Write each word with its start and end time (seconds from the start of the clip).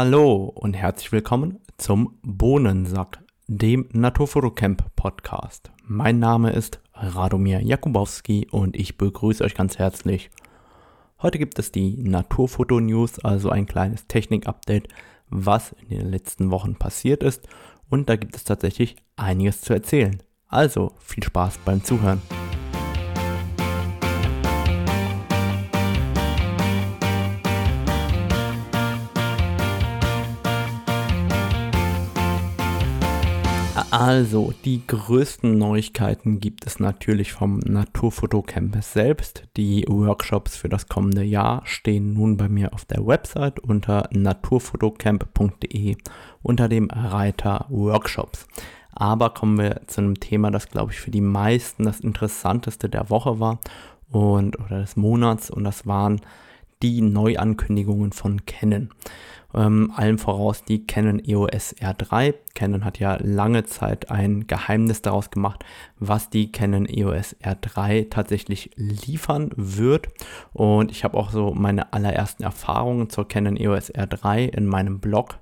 Hallo 0.00 0.44
und 0.54 0.74
herzlich 0.74 1.10
willkommen 1.10 1.58
zum 1.76 2.20
Bohnensack, 2.22 3.18
dem 3.48 3.88
Naturfotocamp 3.90 4.94
Podcast. 4.94 5.72
Mein 5.82 6.20
Name 6.20 6.52
ist 6.52 6.78
Radomir 6.94 7.60
Jakubowski 7.60 8.46
und 8.48 8.76
ich 8.76 8.96
begrüße 8.96 9.42
euch 9.42 9.56
ganz 9.56 9.76
herzlich. 9.76 10.30
Heute 11.20 11.40
gibt 11.40 11.58
es 11.58 11.72
die 11.72 11.96
Naturfoto 12.00 12.78
News, 12.78 13.18
also 13.18 13.50
ein 13.50 13.66
kleines 13.66 14.06
Technik-Update, 14.06 14.86
was 15.30 15.72
in 15.72 15.88
den 15.88 16.08
letzten 16.08 16.52
Wochen 16.52 16.76
passiert 16.76 17.24
ist 17.24 17.48
und 17.90 18.08
da 18.08 18.14
gibt 18.14 18.36
es 18.36 18.44
tatsächlich 18.44 18.94
einiges 19.16 19.62
zu 19.62 19.72
erzählen. 19.72 20.22
Also 20.46 20.92
viel 21.00 21.24
Spaß 21.24 21.58
beim 21.64 21.82
Zuhören. 21.82 22.22
Also, 33.90 34.52
die 34.64 34.86
größten 34.86 35.56
Neuigkeiten 35.56 36.40
gibt 36.40 36.66
es 36.66 36.80
natürlich 36.80 37.32
vom 37.32 37.58
Naturfotocamp 37.58 38.76
selbst. 38.82 39.44
Die 39.56 39.84
Workshops 39.88 40.56
für 40.56 40.68
das 40.68 40.88
kommende 40.88 41.22
Jahr 41.22 41.62
stehen 41.64 42.12
nun 42.12 42.36
bei 42.36 42.48
mir 42.48 42.72
auf 42.72 42.84
der 42.84 43.06
Website 43.06 43.60
unter 43.60 44.08
naturfotocamp.de 44.12 45.96
unter 46.42 46.68
dem 46.68 46.88
Reiter 46.90 47.66
Workshops. 47.68 48.46
Aber 48.92 49.30
kommen 49.30 49.58
wir 49.58 49.82
zu 49.86 50.00
einem 50.00 50.18
Thema, 50.18 50.50
das 50.50 50.68
glaube 50.68 50.92
ich 50.92 51.00
für 51.00 51.10
die 51.10 51.20
meisten 51.20 51.84
das 51.84 52.00
interessanteste 52.00 52.88
der 52.88 53.10
Woche 53.10 53.38
war 53.38 53.60
und 54.10 54.58
oder 54.58 54.80
des 54.80 54.96
Monats 54.96 55.50
und 55.50 55.64
das 55.64 55.86
waren 55.86 56.20
die 56.82 57.00
Neuankündigungen 57.00 58.12
von 58.12 58.44
Canon. 58.46 58.90
Ähm, 59.54 59.90
allem 59.96 60.18
voraus 60.18 60.62
die 60.64 60.86
Canon 60.86 61.22
EOS 61.24 61.74
R3. 61.76 62.34
Canon 62.54 62.84
hat 62.84 62.98
ja 62.98 63.16
lange 63.20 63.64
Zeit 63.64 64.10
ein 64.10 64.46
Geheimnis 64.46 65.00
daraus 65.00 65.30
gemacht, 65.30 65.64
was 65.98 66.28
die 66.28 66.52
Canon 66.52 66.86
EOS 66.86 67.34
R3 67.36 68.10
tatsächlich 68.10 68.70
liefern 68.76 69.50
wird. 69.56 70.08
Und 70.52 70.90
ich 70.90 71.02
habe 71.02 71.16
auch 71.16 71.30
so 71.30 71.54
meine 71.54 71.94
allerersten 71.94 72.42
Erfahrungen 72.42 73.08
zur 73.08 73.26
Canon 73.26 73.56
EOS 73.56 73.94
R3 73.94 74.48
in 74.48 74.66
meinem 74.66 75.00
Blog 75.00 75.38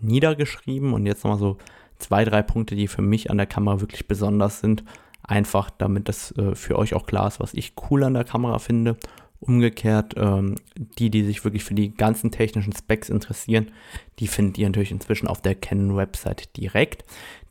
niedergeschrieben 0.00 0.94
und 0.94 1.04
jetzt 1.04 1.24
nochmal 1.24 1.38
so 1.38 1.58
zwei, 1.98 2.24
drei 2.24 2.40
Punkte, 2.40 2.74
die 2.76 2.88
für 2.88 3.02
mich 3.02 3.30
an 3.30 3.36
der 3.36 3.46
Kamera 3.46 3.82
wirklich 3.82 4.08
besonders 4.08 4.60
sind. 4.60 4.84
Einfach 5.22 5.68
damit 5.68 6.08
das 6.08 6.32
äh, 6.38 6.54
für 6.54 6.78
euch 6.78 6.94
auch 6.94 7.04
klar 7.04 7.28
ist, 7.28 7.40
was 7.40 7.52
ich 7.52 7.74
cool 7.90 8.04
an 8.04 8.14
der 8.14 8.24
Kamera 8.24 8.58
finde 8.58 8.96
Umgekehrt, 9.40 10.14
ähm, 10.18 10.56
die, 10.76 11.10
die 11.10 11.24
sich 11.24 11.44
wirklich 11.44 11.64
für 11.64 11.74
die 11.74 11.94
ganzen 11.94 12.30
technischen 12.30 12.74
Specs 12.74 13.08
interessieren, 13.08 13.70
die 14.18 14.28
findet 14.28 14.58
ihr 14.58 14.68
natürlich 14.68 14.92
inzwischen 14.92 15.28
auf 15.28 15.40
der 15.40 15.54
Canon-Website 15.54 16.56
direkt. 16.58 17.04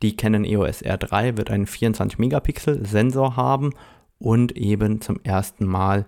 Die 0.04 0.16
Canon 0.16 0.46
EOS 0.46 0.84
R3 0.84 1.38
wird 1.38 1.50
einen 1.50 1.66
24-Megapixel-Sensor 1.66 3.36
haben 3.36 3.74
und 4.20 4.56
eben 4.56 5.02
zum 5.02 5.20
ersten 5.24 5.66
Mal 5.66 6.06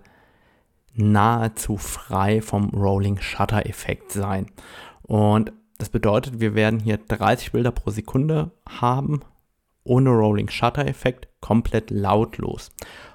nahezu 0.94 1.76
frei 1.76 2.42
vom 2.42 2.68
Rolling 2.70 3.20
Shutter-Effekt 3.20 4.12
sein. 4.12 4.46
Und 5.02 5.52
das 5.78 5.88
bedeutet, 5.88 6.40
wir 6.40 6.54
werden 6.54 6.78
hier 6.78 6.98
30 6.98 7.52
Bilder 7.52 7.72
pro 7.72 7.90
Sekunde 7.90 8.52
haben, 8.68 9.20
ohne 9.84 10.10
Rolling 10.10 10.48
Shutter-Effekt, 10.48 11.28
komplett 11.40 11.90
lautlos. 11.90 12.70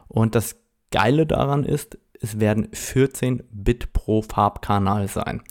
Und 0.09 0.35
das 0.35 0.59
Geile 0.91 1.25
daran 1.25 1.63
ist, 1.63 1.97
es 2.21 2.39
werden 2.39 2.69
14 2.71 3.43
Bit 3.51 3.93
pro 3.93 4.21
Farbkanal 4.21 5.07
sein 5.07 5.41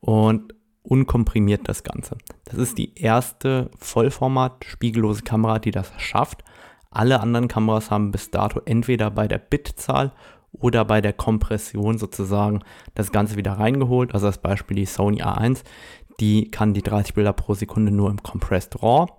und 0.00 0.54
unkomprimiert 0.82 1.68
das 1.68 1.82
Ganze. 1.82 2.16
Das 2.44 2.58
ist 2.58 2.78
die 2.78 2.98
erste 2.98 3.70
Vollformat 3.78 4.64
spiegellose 4.64 5.22
Kamera, 5.22 5.58
die 5.58 5.70
das 5.70 5.92
schafft. 5.98 6.42
Alle 6.90 7.20
anderen 7.20 7.48
Kameras 7.48 7.90
haben 7.90 8.10
bis 8.10 8.30
dato 8.30 8.60
entweder 8.64 9.10
bei 9.10 9.28
der 9.28 9.38
Bitzahl 9.38 10.12
oder 10.52 10.84
bei 10.84 11.00
der 11.00 11.12
Kompression 11.12 11.98
sozusagen 11.98 12.60
das 12.94 13.12
Ganze 13.12 13.36
wieder 13.36 13.52
reingeholt. 13.52 14.14
Also 14.14 14.26
als 14.26 14.38
Beispiel 14.38 14.76
die 14.76 14.86
Sony 14.86 15.22
A1, 15.22 15.62
die 16.18 16.50
kann 16.50 16.74
die 16.74 16.82
30 16.82 17.14
Bilder 17.14 17.32
pro 17.32 17.54
Sekunde 17.54 17.92
nur 17.92 18.10
im 18.10 18.22
Compressed 18.22 18.82
RAW 18.82 19.12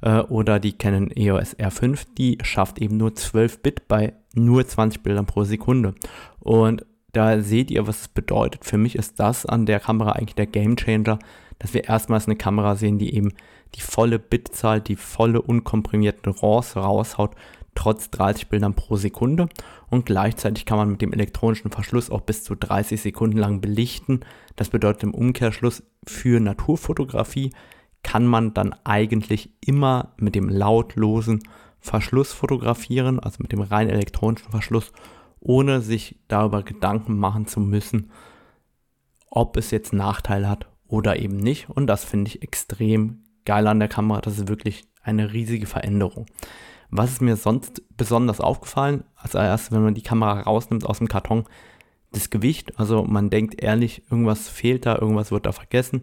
äh, 0.00 0.20
oder 0.20 0.58
die 0.58 0.72
Canon 0.72 1.10
EOS 1.14 1.56
R5, 1.56 2.06
die 2.16 2.38
schafft 2.42 2.80
eben 2.80 2.96
nur 2.96 3.14
12 3.14 3.62
Bit 3.62 3.88
bei 3.88 4.14
nur 4.34 4.66
20 4.66 5.02
Bildern 5.02 5.26
pro 5.26 5.44
Sekunde. 5.44 5.94
Und 6.48 6.86
da 7.12 7.42
seht 7.42 7.70
ihr, 7.70 7.86
was 7.86 8.00
es 8.00 8.08
bedeutet. 8.08 8.64
Für 8.64 8.78
mich 8.78 8.94
ist 8.94 9.20
das 9.20 9.44
an 9.44 9.66
der 9.66 9.80
Kamera 9.80 10.12
eigentlich 10.12 10.34
der 10.34 10.46
Game 10.46 10.76
Changer, 10.76 11.18
dass 11.58 11.74
wir 11.74 11.84
erstmals 11.84 12.24
eine 12.24 12.36
Kamera 12.36 12.74
sehen, 12.74 12.96
die 12.96 13.14
eben 13.14 13.34
die 13.74 13.82
volle 13.82 14.18
Bitzahl, 14.18 14.80
die 14.80 14.96
volle 14.96 15.42
unkomprimierten 15.42 16.32
RAWs 16.32 16.74
raushaut, 16.74 17.34
trotz 17.74 18.08
30 18.08 18.48
Bildern 18.48 18.72
pro 18.72 18.96
Sekunde. 18.96 19.50
Und 19.90 20.06
gleichzeitig 20.06 20.64
kann 20.64 20.78
man 20.78 20.90
mit 20.90 21.02
dem 21.02 21.12
elektronischen 21.12 21.70
Verschluss 21.70 22.08
auch 22.08 22.22
bis 22.22 22.44
zu 22.44 22.54
30 22.54 22.98
Sekunden 22.98 23.36
lang 23.36 23.60
belichten. 23.60 24.20
Das 24.56 24.70
bedeutet 24.70 25.02
im 25.02 25.12
Umkehrschluss 25.12 25.82
für 26.06 26.40
Naturfotografie 26.40 27.50
kann 28.02 28.26
man 28.26 28.54
dann 28.54 28.74
eigentlich 28.84 29.50
immer 29.60 30.14
mit 30.16 30.34
dem 30.34 30.48
lautlosen 30.48 31.40
Verschluss 31.78 32.32
fotografieren, 32.32 33.20
also 33.20 33.36
mit 33.40 33.52
dem 33.52 33.60
rein 33.60 33.90
elektronischen 33.90 34.50
Verschluss, 34.50 34.92
ohne 35.40 35.80
sich 35.80 36.18
darüber 36.28 36.62
Gedanken 36.62 37.18
machen 37.18 37.46
zu 37.46 37.60
müssen, 37.60 38.10
ob 39.30 39.56
es 39.56 39.70
jetzt 39.70 39.92
Nachteile 39.92 40.48
hat 40.48 40.68
oder 40.86 41.18
eben 41.18 41.36
nicht. 41.36 41.68
Und 41.68 41.86
das 41.86 42.04
finde 42.04 42.28
ich 42.28 42.42
extrem 42.42 43.24
geil 43.44 43.66
an 43.66 43.78
der 43.78 43.88
Kamera. 43.88 44.20
Das 44.20 44.38
ist 44.38 44.48
wirklich 44.48 44.84
eine 45.02 45.32
riesige 45.32 45.66
Veränderung. 45.66 46.26
Was 46.90 47.12
ist 47.12 47.22
mir 47.22 47.36
sonst 47.36 47.82
besonders 47.96 48.40
aufgefallen? 48.40 49.04
Als 49.14 49.34
erstes, 49.34 49.72
wenn 49.72 49.84
man 49.84 49.94
die 49.94 50.02
Kamera 50.02 50.40
rausnimmt 50.40 50.86
aus 50.86 50.98
dem 50.98 51.08
Karton, 51.08 51.44
das 52.12 52.30
Gewicht. 52.30 52.78
Also 52.78 53.04
man 53.04 53.30
denkt 53.30 53.62
ehrlich, 53.62 54.02
irgendwas 54.10 54.48
fehlt 54.48 54.86
da, 54.86 54.96
irgendwas 54.96 55.30
wird 55.30 55.46
da 55.46 55.52
vergessen. 55.52 56.02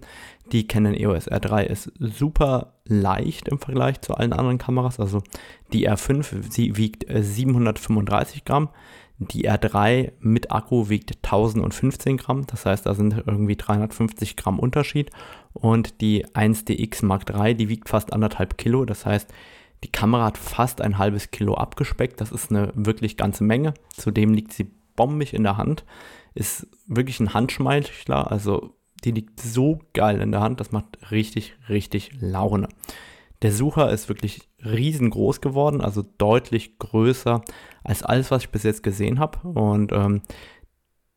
Die 0.51 0.67
Canon 0.67 0.93
EOS 0.93 1.27
R3 1.27 1.63
ist 1.63 1.91
super 1.99 2.73
leicht 2.85 3.47
im 3.47 3.59
Vergleich 3.59 4.01
zu 4.01 4.13
allen 4.13 4.33
anderen 4.33 4.59
Kameras. 4.59 4.99
Also 4.99 5.23
die 5.73 5.89
R5, 5.89 6.51
sie 6.51 6.77
wiegt 6.77 7.05
735 7.09 8.37
äh, 8.37 8.41
Gramm. 8.45 8.69
Die 9.17 9.49
R3 9.49 10.11
mit 10.19 10.51
Akku 10.51 10.89
wiegt 10.89 11.15
1015 11.23 12.17
Gramm. 12.17 12.45
Das 12.47 12.65
heißt, 12.65 12.85
da 12.85 12.93
sind 12.93 13.23
irgendwie 13.25 13.55
350 13.55 14.35
Gramm 14.35 14.59
Unterschied. 14.59 15.09
Und 15.53 16.01
die 16.01 16.25
1DX 16.25 17.05
Mark 17.05 17.29
III, 17.29 17.55
die 17.55 17.69
wiegt 17.69 17.87
fast 17.87 18.11
anderthalb 18.11 18.57
Kilo. 18.57 18.83
Das 18.83 19.05
heißt, 19.05 19.33
die 19.83 19.91
Kamera 19.91 20.25
hat 20.25 20.37
fast 20.37 20.81
ein 20.81 20.97
halbes 20.97 21.31
Kilo 21.31 21.53
abgespeckt. 21.55 22.19
Das 22.19 22.31
ist 22.31 22.51
eine 22.51 22.71
wirklich 22.75 23.15
ganze 23.15 23.43
Menge. 23.43 23.73
Zudem 23.93 24.33
liegt 24.33 24.51
sie 24.51 24.71
bombig 24.95 25.33
in 25.33 25.43
der 25.43 25.57
Hand. 25.57 25.85
Ist 26.33 26.67
wirklich 26.87 27.19
ein 27.21 27.33
Handschmeichler. 27.33 28.29
Also 28.29 28.75
die 29.05 29.11
liegt 29.11 29.39
so 29.39 29.79
geil 29.93 30.19
in 30.19 30.31
der 30.31 30.41
Hand. 30.41 30.59
Das 30.59 30.71
macht 30.71 31.11
richtig, 31.11 31.55
richtig 31.69 32.11
Laune. 32.19 32.67
Der 33.45 33.51
Sucher 33.51 33.91
ist 33.91 34.09
wirklich 34.09 34.49
riesengroß 34.65 35.39
geworden, 35.39 35.79
also 35.79 36.03
deutlich 36.17 36.79
größer 36.79 37.41
als 37.83 38.01
alles, 38.01 38.31
was 38.31 38.41
ich 38.41 38.49
bis 38.49 38.63
jetzt 38.63 38.81
gesehen 38.81 39.19
habe. 39.19 39.47
Und 39.47 39.91
ähm, 39.91 40.23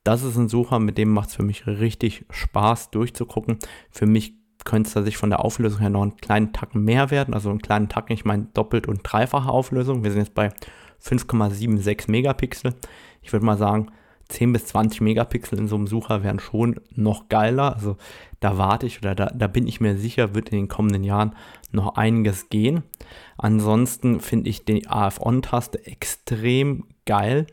das 0.05 0.23
ist 0.23 0.37
ein 0.37 0.51
Sucher, 0.51 0.79
mit 0.79 0.99
dem 0.99 1.09
macht 1.09 1.31
es 1.31 1.37
für 1.37 1.43
mich 1.43 1.67
richtig 1.67 2.27
Spaß 2.29 2.91
durchzugucken. 2.91 3.59
Für 3.91 4.05
mich 4.05 4.35
könnte 4.67 4.91
es 4.95 5.05
sich 5.07 5.17
von 5.17 5.31
der 5.31 5.43
Auflösung 5.43 5.81
her 5.81 5.89
noch 5.89 6.03
einen 6.03 6.19
kleinen 6.19 6.53
Tacken 6.53 6.85
mehr 6.85 7.11
werden. 7.11 7.33
Also 7.33 7.49
einen 7.49 7.63
kleinen 7.63 7.89
Tacken, 7.89 8.13
ich 8.13 8.27
meine 8.27 8.45
doppelt 8.53 8.89
und 8.89 9.01
dreifache 9.05 9.49
Auflösung. 9.49 10.05
Wir 10.05 10.11
sind 10.11 10.21
jetzt 10.21 10.35
bei 10.35 10.51
5,76 11.03 12.11
Megapixel. 12.11 12.75
Ich 13.23 13.33
würde 13.33 13.47
mal 13.47 13.57
sagen, 13.57 13.91
10 14.29 14.53
bis 14.53 14.67
20 14.67 15.01
Megapixel 15.01 15.59
in 15.59 15.69
so 15.69 15.77
einem 15.77 15.87
Sucher 15.87 16.23
wären 16.23 16.41
schon 16.41 16.81
noch 16.95 17.29
geiler. 17.31 17.75
Also 17.75 17.97
da 18.41 18.59
warte 18.59 18.87
ich 18.87 18.99
oder 18.99 19.15
da, 19.15 19.27
da 19.27 19.47
bin 19.47 19.67
ich 19.67 19.81
mir 19.81 19.97
sicher, 19.97 20.35
wird 20.35 20.51
in 20.51 20.59
den 20.59 20.69
kommenden 20.69 21.05
Jahren 21.05 21.35
noch 21.71 21.97
einiges 21.97 22.49
gehen. 22.49 22.83
Ansonsten 23.37 24.21
finde 24.21 24.51
ich 24.51 24.65
die 24.65 24.89
AF-On-Taste 24.89 25.87
extrem 25.87 26.85
geil. 27.07 27.47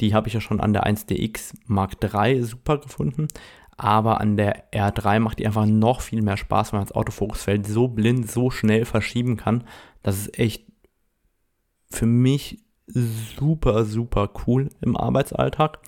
Die 0.00 0.14
habe 0.14 0.28
ich 0.28 0.34
ja 0.34 0.40
schon 0.40 0.60
an 0.60 0.72
der 0.72 0.86
1DX 0.86 1.54
Mark 1.66 1.96
III 2.02 2.42
super 2.42 2.78
gefunden. 2.78 3.28
Aber 3.76 4.20
an 4.20 4.36
der 4.36 4.70
R3 4.72 5.20
macht 5.20 5.38
die 5.38 5.46
einfach 5.46 5.66
noch 5.66 6.00
viel 6.02 6.22
mehr 6.22 6.36
Spaß, 6.36 6.72
weil 6.72 6.80
man 6.80 6.86
das 6.86 6.94
Autofokusfeld 6.94 7.66
so 7.66 7.88
blind, 7.88 8.30
so 8.30 8.50
schnell 8.50 8.84
verschieben 8.84 9.36
kann. 9.36 9.64
Das 10.02 10.18
ist 10.18 10.38
echt 10.38 10.66
für 11.90 12.06
mich 12.06 12.62
super, 12.86 13.84
super 13.84 14.30
cool 14.46 14.68
im 14.80 14.96
Arbeitsalltag. 14.96 15.78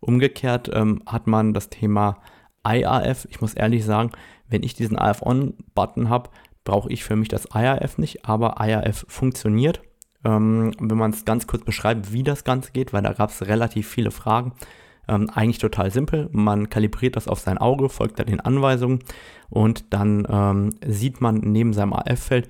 Umgekehrt 0.00 0.70
ähm, 0.72 1.02
hat 1.06 1.26
man 1.26 1.54
das 1.54 1.70
Thema 1.70 2.18
IRF. 2.66 3.26
Ich 3.30 3.40
muss 3.40 3.54
ehrlich 3.54 3.84
sagen, 3.84 4.12
wenn 4.48 4.62
ich 4.62 4.74
diesen 4.74 4.98
IRF-On-Button 4.98 6.08
habe, 6.08 6.30
brauche 6.64 6.90
ich 6.90 7.04
für 7.04 7.16
mich 7.16 7.28
das 7.28 7.48
IRF 7.54 7.98
nicht, 7.98 8.24
aber 8.24 8.56
IRF 8.60 9.04
funktioniert. 9.08 9.82
Ähm, 10.24 10.72
wenn 10.78 10.98
man 10.98 11.10
es 11.10 11.24
ganz 11.24 11.46
kurz 11.46 11.64
beschreibt, 11.64 12.12
wie 12.12 12.22
das 12.22 12.44
Ganze 12.44 12.72
geht, 12.72 12.92
weil 12.92 13.02
da 13.02 13.12
gab 13.12 13.30
es 13.30 13.46
relativ 13.46 13.88
viele 13.88 14.10
Fragen. 14.10 14.52
Ähm, 15.08 15.28
eigentlich 15.30 15.58
total 15.58 15.90
simpel. 15.90 16.28
Man 16.30 16.70
kalibriert 16.70 17.16
das 17.16 17.26
auf 17.26 17.40
sein 17.40 17.58
Auge, 17.58 17.88
folgt 17.88 18.20
da 18.20 18.24
den 18.24 18.38
Anweisungen 18.38 19.00
und 19.50 19.92
dann 19.92 20.26
ähm, 20.30 20.70
sieht 20.86 21.20
man 21.20 21.38
neben 21.38 21.72
seinem 21.72 21.92
AF-Feld, 21.92 22.48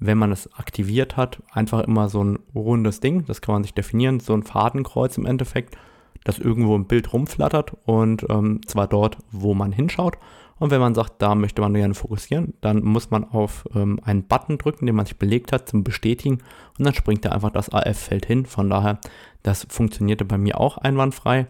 wenn 0.00 0.18
man 0.18 0.30
es 0.30 0.52
aktiviert 0.54 1.16
hat, 1.16 1.42
einfach 1.50 1.80
immer 1.80 2.10
so 2.10 2.22
ein 2.22 2.38
rundes 2.54 3.00
Ding, 3.00 3.24
das 3.24 3.40
kann 3.40 3.54
man 3.54 3.62
sich 3.62 3.72
definieren, 3.72 4.20
so 4.20 4.34
ein 4.34 4.42
Fadenkreuz 4.42 5.16
im 5.16 5.24
Endeffekt, 5.24 5.78
das 6.24 6.38
irgendwo 6.38 6.76
im 6.76 6.86
Bild 6.86 7.12
rumflattert 7.12 7.72
und 7.86 8.26
ähm, 8.28 8.60
zwar 8.66 8.86
dort, 8.86 9.18
wo 9.30 9.54
man 9.54 9.72
hinschaut. 9.72 10.18
Und 10.58 10.70
wenn 10.70 10.80
man 10.80 10.94
sagt, 10.94 11.20
da 11.20 11.34
möchte 11.34 11.60
man 11.62 11.74
gerne 11.74 11.94
fokussieren, 11.94 12.54
dann 12.60 12.82
muss 12.84 13.10
man 13.10 13.24
auf 13.24 13.64
ähm, 13.74 14.00
einen 14.04 14.24
Button 14.24 14.58
drücken, 14.58 14.86
den 14.86 14.94
man 14.94 15.06
sich 15.06 15.18
belegt 15.18 15.52
hat, 15.52 15.68
zum 15.68 15.82
Bestätigen 15.82 16.38
und 16.78 16.84
dann 16.84 16.94
springt 16.94 17.24
da 17.24 17.30
einfach 17.30 17.50
das 17.50 17.70
AF-Feld 17.70 18.26
hin. 18.26 18.46
Von 18.46 18.70
daher, 18.70 18.98
das 19.42 19.66
funktionierte 19.68 20.24
bei 20.24 20.38
mir 20.38 20.60
auch 20.60 20.78
einwandfrei. 20.78 21.46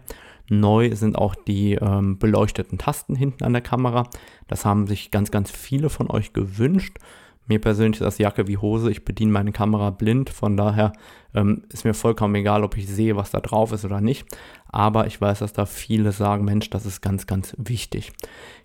Neu 0.49 0.95
sind 0.95 1.17
auch 1.17 1.35
die 1.35 1.73
ähm, 1.73 2.19
beleuchteten 2.19 2.77
Tasten 2.77 3.15
hinten 3.15 3.43
an 3.43 3.53
der 3.53 3.61
Kamera. 3.61 4.07
Das 4.47 4.65
haben 4.65 4.85
sich 4.85 5.11
ganz, 5.11 5.31
ganz 5.31 5.49
viele 5.49 5.89
von 5.89 6.09
euch 6.09 6.33
gewünscht. 6.33 6.97
Mir 7.47 7.61
persönlich 7.61 8.01
ist 8.01 8.05
das 8.05 8.17
Jacke 8.17 8.47
wie 8.47 8.57
Hose. 8.57 8.89
Ich 8.89 9.05
bediene 9.05 9.31
meine 9.31 9.51
Kamera 9.51 9.91
blind. 9.91 10.29
Von 10.29 10.57
daher 10.57 10.93
ähm, 11.33 11.63
ist 11.71 11.85
mir 11.85 11.93
vollkommen 11.93 12.33
egal, 12.35 12.63
ob 12.63 12.75
ich 12.75 12.87
sehe, 12.87 13.15
was 13.15 13.31
da 13.31 13.39
drauf 13.39 13.71
ist 13.71 13.85
oder 13.85 14.01
nicht. 14.01 14.25
Aber 14.67 15.05
ich 15.05 15.21
weiß, 15.21 15.39
dass 15.39 15.53
da 15.53 15.65
viele 15.65 16.11
sagen, 16.11 16.45
Mensch, 16.45 16.69
das 16.69 16.85
ist 16.85 17.01
ganz, 17.01 17.27
ganz 17.27 17.55
wichtig. 17.57 18.13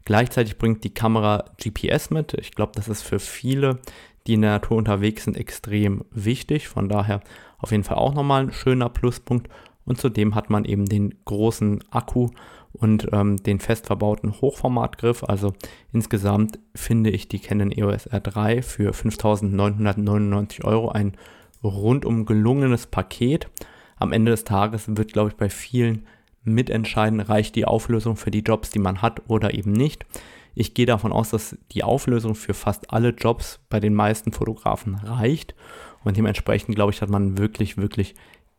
Gleichzeitig 0.04 0.56
bringt 0.56 0.82
die 0.84 0.94
Kamera 0.94 1.44
GPS 1.62 2.10
mit. 2.10 2.34
Ich 2.34 2.52
glaube, 2.52 2.72
das 2.74 2.88
ist 2.88 3.02
für 3.02 3.18
viele, 3.18 3.80
die 4.26 4.34
in 4.34 4.42
der 4.42 4.52
Natur 4.52 4.78
unterwegs 4.78 5.24
sind, 5.24 5.36
extrem 5.36 6.04
wichtig. 6.10 6.68
Von 6.68 6.88
daher 6.88 7.20
auf 7.58 7.72
jeden 7.72 7.84
Fall 7.84 7.98
auch 7.98 8.14
nochmal 8.14 8.44
ein 8.44 8.52
schöner 8.52 8.88
Pluspunkt. 8.88 9.48
Und 9.84 10.00
zudem 10.00 10.34
hat 10.34 10.50
man 10.50 10.64
eben 10.64 10.86
den 10.86 11.14
großen 11.24 11.82
Akku 11.90 12.30
und 12.72 13.08
ähm, 13.12 13.42
den 13.42 13.58
fest 13.60 13.86
verbauten 13.86 14.40
Hochformatgriff. 14.40 15.24
Also 15.24 15.54
insgesamt 15.92 16.58
finde 16.74 17.10
ich 17.10 17.28
die 17.28 17.40
Canon 17.40 17.72
EOS 17.72 18.10
R3 18.10 18.62
für 18.62 18.92
5.999 18.92 20.64
Euro 20.64 20.90
ein 20.90 21.16
rundum 21.62 22.26
gelungenes 22.26 22.86
Paket. 22.86 23.48
Am 23.96 24.12
Ende 24.12 24.30
des 24.30 24.44
Tages 24.44 24.84
wird, 24.88 25.12
glaube 25.12 25.30
ich, 25.30 25.36
bei 25.36 25.50
vielen 25.50 26.06
mitentscheiden, 26.42 27.20
reicht 27.20 27.54
die 27.54 27.66
Auflösung 27.66 28.16
für 28.16 28.30
die 28.30 28.40
Jobs, 28.40 28.70
die 28.70 28.78
man 28.78 29.02
hat 29.02 29.22
oder 29.28 29.52
eben 29.52 29.72
nicht. 29.72 30.06
Ich 30.54 30.74
gehe 30.74 30.86
davon 30.86 31.12
aus, 31.12 31.30
dass 31.30 31.56
die 31.72 31.84
Auflösung 31.84 32.34
für 32.34 32.54
fast 32.54 32.92
alle 32.92 33.10
Jobs 33.10 33.60
bei 33.68 33.78
den 33.78 33.94
meisten 33.94 34.32
Fotografen 34.32 34.94
reicht. 34.94 35.54
Und 36.02 36.16
dementsprechend, 36.16 36.74
glaube 36.74 36.92
ich, 36.92 37.02
hat 37.02 37.10
man 37.10 37.38
wirklich, 37.38 37.76
wirklich 37.76 38.14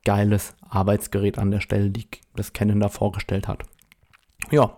geiles 0.06 0.56
Arbeitsgerät 0.62 1.38
an 1.38 1.52
der 1.52 1.60
Stelle, 1.60 1.90
die 1.90 2.08
das 2.36 2.54
Canon 2.54 2.80
da 2.80 2.90
vorgestellt 2.90 3.48
hat. 3.48 3.64
Ja, 4.50 4.78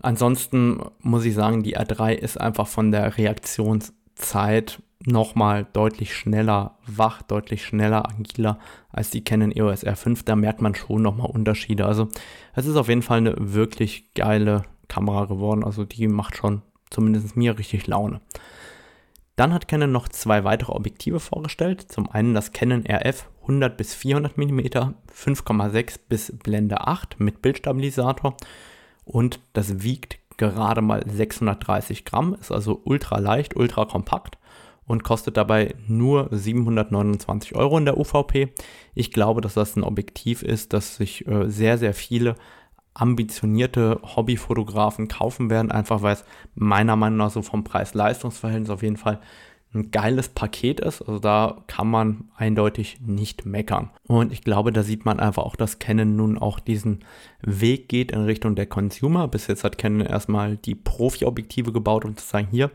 ansonsten 0.00 0.80
muss 1.00 1.24
ich 1.24 1.34
sagen, 1.34 1.62
die 1.62 1.76
R3 1.76 2.12
ist 2.12 2.40
einfach 2.40 2.66
von 2.66 2.92
der 2.92 3.16
Reaktionszeit 3.16 4.82
nochmal 5.04 5.66
deutlich 5.72 6.14
schneller 6.14 6.78
wach, 6.86 7.22
deutlich 7.22 7.64
schneller, 7.64 8.08
agiler 8.08 8.58
als 8.90 9.10
die 9.10 9.22
Canon 9.22 9.52
EOS 9.52 9.84
R5. 9.84 10.22
Da 10.24 10.36
merkt 10.36 10.60
man 10.60 10.74
schon 10.74 11.02
nochmal 11.02 11.30
Unterschiede. 11.30 11.86
Also 11.86 12.08
es 12.54 12.66
ist 12.66 12.76
auf 12.76 12.88
jeden 12.88 13.02
Fall 13.02 13.18
eine 13.18 13.34
wirklich 13.38 14.12
geile 14.14 14.62
Kamera 14.88 15.26
geworden. 15.26 15.64
Also 15.64 15.84
die 15.84 16.08
macht 16.08 16.36
schon 16.36 16.62
zumindest 16.90 17.36
mir 17.36 17.58
richtig 17.58 17.86
Laune. 17.86 18.20
Dann 19.36 19.52
hat 19.52 19.68
Canon 19.68 19.92
noch 19.92 20.08
zwei 20.08 20.44
weitere 20.44 20.72
Objektive 20.72 21.20
vorgestellt. 21.20 21.92
Zum 21.92 22.10
einen 22.10 22.34
das 22.34 22.52
Canon 22.52 22.84
RF 22.86 23.28
100 23.42 23.76
bis 23.76 23.94
400 23.94 24.36
mm, 24.36 24.60
5,6 24.60 26.00
bis 26.08 26.32
Blende 26.36 26.80
8 26.86 27.20
mit 27.20 27.42
Bildstabilisator 27.42 28.36
und 29.04 29.40
das 29.52 29.82
wiegt 29.82 30.18
gerade 30.36 30.82
mal 30.82 31.02
630 31.08 32.04
Gramm, 32.04 32.34
ist 32.34 32.50
also 32.50 32.82
ultra 32.84 33.18
leicht, 33.18 33.56
ultra 33.56 33.84
kompakt 33.84 34.36
und 34.86 35.04
kostet 35.04 35.36
dabei 35.36 35.74
nur 35.86 36.28
729 36.30 37.54
Euro 37.54 37.78
in 37.78 37.84
der 37.84 37.98
UVP. 37.98 38.52
Ich 38.94 39.12
glaube, 39.12 39.40
dass 39.40 39.54
das 39.54 39.76
ein 39.76 39.84
Objektiv 39.84 40.42
ist, 40.42 40.72
das 40.72 40.96
sich 40.96 41.26
äh, 41.26 41.48
sehr, 41.48 41.78
sehr 41.78 41.94
viele 41.94 42.34
ambitionierte 42.96 44.00
Hobbyfotografen 44.02 45.08
kaufen 45.08 45.50
werden, 45.50 45.70
einfach 45.70 46.02
weil 46.02 46.14
es 46.14 46.24
meiner 46.54 46.96
Meinung 46.96 47.18
nach 47.18 47.30
so 47.30 47.42
vom 47.42 47.64
Preis-Leistungs-Verhältnis 47.64 48.70
auf 48.70 48.82
jeden 48.82 48.96
Fall 48.96 49.20
ein 49.74 49.90
geiles 49.90 50.28
Paket 50.30 50.80
ist. 50.80 51.02
Also 51.02 51.18
da 51.18 51.62
kann 51.66 51.88
man 51.88 52.30
eindeutig 52.36 52.98
nicht 53.04 53.44
meckern. 53.44 53.90
Und 54.06 54.32
ich 54.32 54.42
glaube, 54.42 54.72
da 54.72 54.82
sieht 54.82 55.04
man 55.04 55.20
einfach 55.20 55.42
auch, 55.42 55.56
dass 55.56 55.78
Canon 55.78 56.16
nun 56.16 56.38
auch 56.38 56.58
diesen 56.60 57.04
Weg 57.42 57.88
geht 57.88 58.12
in 58.12 58.24
Richtung 58.24 58.54
der 58.54 58.66
Consumer. 58.66 59.28
Bis 59.28 59.46
jetzt 59.46 59.64
hat 59.64 59.76
Canon 59.78 60.06
erstmal 60.06 60.56
die 60.56 60.74
Profi-Objektive 60.74 61.72
gebaut, 61.72 62.04
um 62.04 62.16
zu 62.16 62.26
sagen, 62.26 62.48
hier, 62.50 62.70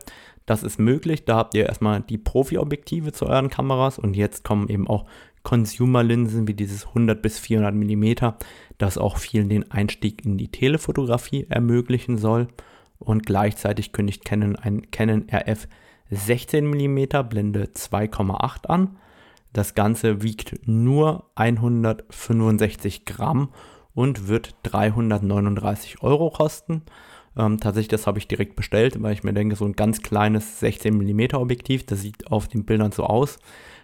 das 0.46 0.62
ist 0.62 0.78
möglich. 0.78 1.24
Da 1.24 1.36
habt 1.36 1.54
ihr 1.54 1.66
erstmal 1.66 2.00
die 2.00 2.18
Profi-Objektive 2.18 3.12
zu 3.12 3.26
euren 3.26 3.50
Kameras 3.50 3.98
und 3.98 4.14
jetzt 4.14 4.44
kommen 4.44 4.68
eben 4.68 4.86
auch 4.86 5.06
Consumer-Linsen 5.42 6.46
wie 6.46 6.54
dieses 6.54 6.86
100 6.88 7.20
bis 7.20 7.38
400 7.38 7.74
mm, 7.74 8.34
das 8.78 8.98
auch 8.98 9.18
vielen 9.18 9.48
den 9.48 9.70
Einstieg 9.70 10.24
in 10.24 10.38
die 10.38 10.48
Telefotografie 10.48 11.46
ermöglichen 11.48 12.18
soll. 12.18 12.48
Und 12.98 13.26
gleichzeitig 13.26 13.92
kündigt 13.92 14.24
Canon 14.24 14.56
ein 14.56 14.90
Canon 14.90 15.26
RF 15.32 15.66
16 16.10 16.64
mm 16.64 17.28
Blende 17.28 17.64
2,8 17.64 18.66
an. 18.66 18.96
Das 19.52 19.74
Ganze 19.74 20.22
wiegt 20.22 20.66
nur 20.66 21.30
165 21.34 23.04
Gramm 23.04 23.48
und 23.94 24.28
wird 24.28 24.54
339 24.62 26.02
Euro 26.02 26.30
kosten. 26.30 26.82
Ähm, 27.36 27.58
tatsächlich, 27.58 27.88
das 27.88 28.06
habe 28.06 28.18
ich 28.18 28.28
direkt 28.28 28.56
bestellt, 28.56 29.02
weil 29.02 29.14
ich 29.14 29.24
mir 29.24 29.32
denke, 29.32 29.56
so 29.56 29.64
ein 29.64 29.72
ganz 29.72 30.02
kleines 30.02 30.60
16 30.60 30.96
mm 30.96 31.34
Objektiv, 31.34 31.84
das 31.84 32.00
sieht 32.00 32.30
auf 32.30 32.46
den 32.46 32.64
Bildern 32.64 32.92
so 32.92 33.04
aus 33.04 33.38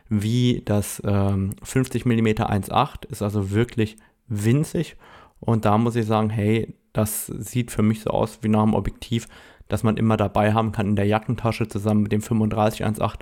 wie 0.09 0.63
das 0.65 1.03
ähm, 1.05 1.55
50 1.63 2.07
mm 2.07 2.27
1.8, 2.27 3.07
ist 3.11 3.23
also 3.23 3.51
wirklich 3.51 3.97
winzig. 4.29 4.97
Und 5.41 5.65
da 5.65 5.79
muss 5.79 5.97
ich 5.97 6.07
sagen, 6.07 6.31
hey, 6.31 6.75
das 6.93 7.27
sieht 7.27 7.71
für 7.71 7.83
mich 7.83 8.01
so 8.01 8.11
aus 8.11 8.39
wie 8.43 8.49
nach 8.49 8.63
einem 8.63 8.75
Objektiv, 8.75 9.29
das 9.69 9.83
man 9.83 9.97
immer 9.97 10.17
dabei 10.17 10.53
haben 10.55 10.73
kann 10.73 10.89
in 10.89 10.97
der 10.97 11.07
Jackentasche 11.07 11.69
zusammen 11.69 12.03
mit 12.03 12.13
dem 12.13 12.23
35 12.23 12.85
1.8. 12.85 13.21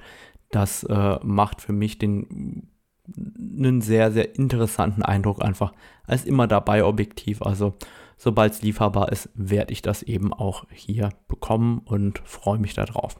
Das 0.50 0.84
äh, 0.84 1.18
macht 1.22 1.60
für 1.60 1.72
mich 1.72 1.98
den 1.98 2.68
einen 3.16 3.80
sehr, 3.82 4.10
sehr 4.10 4.34
interessanten 4.36 5.02
Eindruck 5.02 5.42
einfach 5.44 5.72
als 6.06 6.24
immer 6.24 6.46
dabei 6.46 6.84
Objektiv. 6.84 7.42
Also 7.42 7.74
sobald 8.16 8.52
es 8.52 8.62
lieferbar 8.62 9.12
ist, 9.12 9.28
werde 9.34 9.72
ich 9.72 9.82
das 9.82 10.02
eben 10.02 10.32
auch 10.32 10.64
hier 10.72 11.10
bekommen 11.28 11.80
und 11.84 12.20
freue 12.24 12.58
mich 12.58 12.74
darauf. 12.74 13.16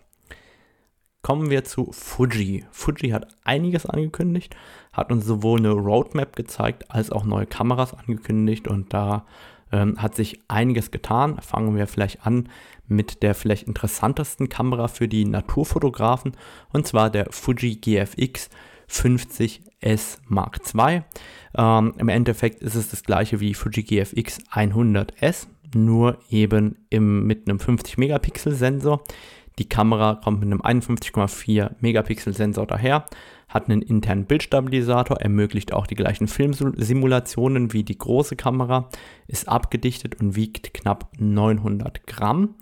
Kommen 1.27 1.51
wir 1.51 1.65
zu 1.65 1.91
Fuji. 1.91 2.67
Fuji 2.71 3.11
hat 3.11 3.27
einiges 3.43 3.85
angekündigt, 3.85 4.55
hat 4.93 5.11
uns 5.11 5.27
sowohl 5.27 5.59
eine 5.59 5.73
Roadmap 5.73 6.37
gezeigt 6.37 6.89
als 6.89 7.11
auch 7.11 7.25
neue 7.25 7.47
Kameras 7.47 7.95
angekündigt 7.95 8.69
und 8.69 8.95
da 8.95 9.27
ähm, 9.73 10.01
hat 10.01 10.15
sich 10.15 10.39
einiges 10.47 10.93
getan. 10.93 11.41
Fangen 11.43 11.75
wir 11.75 11.89
vielleicht 11.89 12.25
an 12.25 12.49
mit 12.87 13.25
der 13.25 13.35
vielleicht 13.35 13.67
interessantesten 13.67 14.49
Kamera 14.49 14.87
für 14.87 15.09
die 15.09 15.25
Naturfotografen 15.25 16.37
und 16.73 16.87
zwar 16.87 17.11
der 17.11 17.27
Fuji 17.33 17.75
GFX 17.75 18.49
50S 18.89 20.19
Mark 20.29 20.61
II. 20.73 21.03
Ähm, 21.59 21.95
Im 21.99 22.09
Endeffekt 22.09 22.63
ist 22.63 22.77
es 22.77 22.91
das 22.91 23.03
gleiche 23.03 23.41
wie 23.41 23.55
Fuji 23.55 23.83
GFX 23.83 24.39
100S, 24.53 25.49
nur 25.75 26.21
eben 26.31 26.87
im, 26.89 27.27
mit 27.27 27.49
einem 27.49 27.59
50 27.59 27.99
Megapixel 27.99 28.55
Sensor. 28.55 29.03
Die 29.59 29.69
Kamera 29.69 30.21
kommt 30.23 30.41
mit 30.41 30.51
einem 30.51 30.61
51,4 30.61 31.77
Megapixel 31.81 32.35
Sensor 32.35 32.67
daher, 32.67 33.07
hat 33.49 33.71
einen 33.71 33.81
internen 33.81 34.27
Bildstabilisator, 34.27 35.21
ermöglicht 35.21 35.73
auch 35.73 35.87
die 35.87 35.95
gleichen 35.95 36.29
Filmsimulationen 36.29 37.73
wie 37.73 37.85
die 37.85 37.97
große 37.97 38.37
Kamera, 38.37 38.91
ist 39.29 39.49
abgedichtet 39.49 40.21
und 40.21 40.37
wiegt 40.37 40.75
knapp 40.75 41.11
900 41.19 42.07
Gramm. 42.07 42.57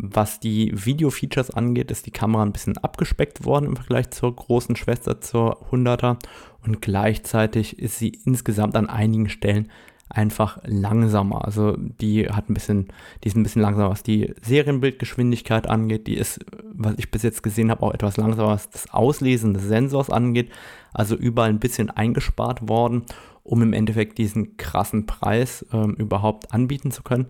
Was 0.00 0.38
die 0.38 0.70
Video-Features 0.72 1.50
angeht, 1.50 1.90
ist 1.90 2.06
die 2.06 2.12
Kamera 2.12 2.44
ein 2.44 2.52
bisschen 2.52 2.78
abgespeckt 2.78 3.44
worden 3.44 3.66
im 3.66 3.74
Vergleich 3.74 4.10
zur 4.10 4.34
großen 4.34 4.76
Schwester 4.76 5.20
zur 5.20 5.66
100er 5.72 6.18
und 6.64 6.80
gleichzeitig 6.80 7.80
ist 7.80 7.98
sie 7.98 8.16
insgesamt 8.24 8.76
an 8.76 8.88
einigen 8.88 9.28
Stellen 9.28 9.72
einfach 10.10 10.58
langsamer. 10.64 11.44
Also 11.44 11.76
die 11.76 12.28
hat 12.28 12.48
ein 12.48 12.54
bisschen, 12.54 12.88
die 13.22 13.28
ist 13.28 13.36
ein 13.36 13.42
bisschen 13.42 13.62
langsamer, 13.62 13.90
was 13.90 14.02
die 14.02 14.34
Serienbildgeschwindigkeit 14.42 15.68
angeht. 15.68 16.06
Die 16.06 16.16
ist, 16.16 16.44
was 16.72 16.94
ich 16.96 17.10
bis 17.10 17.22
jetzt 17.22 17.42
gesehen 17.42 17.70
habe, 17.70 17.82
auch 17.82 17.94
etwas 17.94 18.16
langsamer, 18.16 18.48
was 18.48 18.70
das 18.70 18.92
Auslesen 18.92 19.54
des 19.54 19.64
Sensors 19.64 20.10
angeht. 20.10 20.50
Also 20.92 21.14
überall 21.14 21.50
ein 21.50 21.60
bisschen 21.60 21.90
eingespart 21.90 22.68
worden, 22.68 23.02
um 23.42 23.62
im 23.62 23.72
Endeffekt 23.72 24.18
diesen 24.18 24.56
krassen 24.56 25.06
Preis 25.06 25.66
ähm, 25.72 25.94
überhaupt 25.94 26.52
anbieten 26.52 26.90
zu 26.90 27.02
können. 27.02 27.26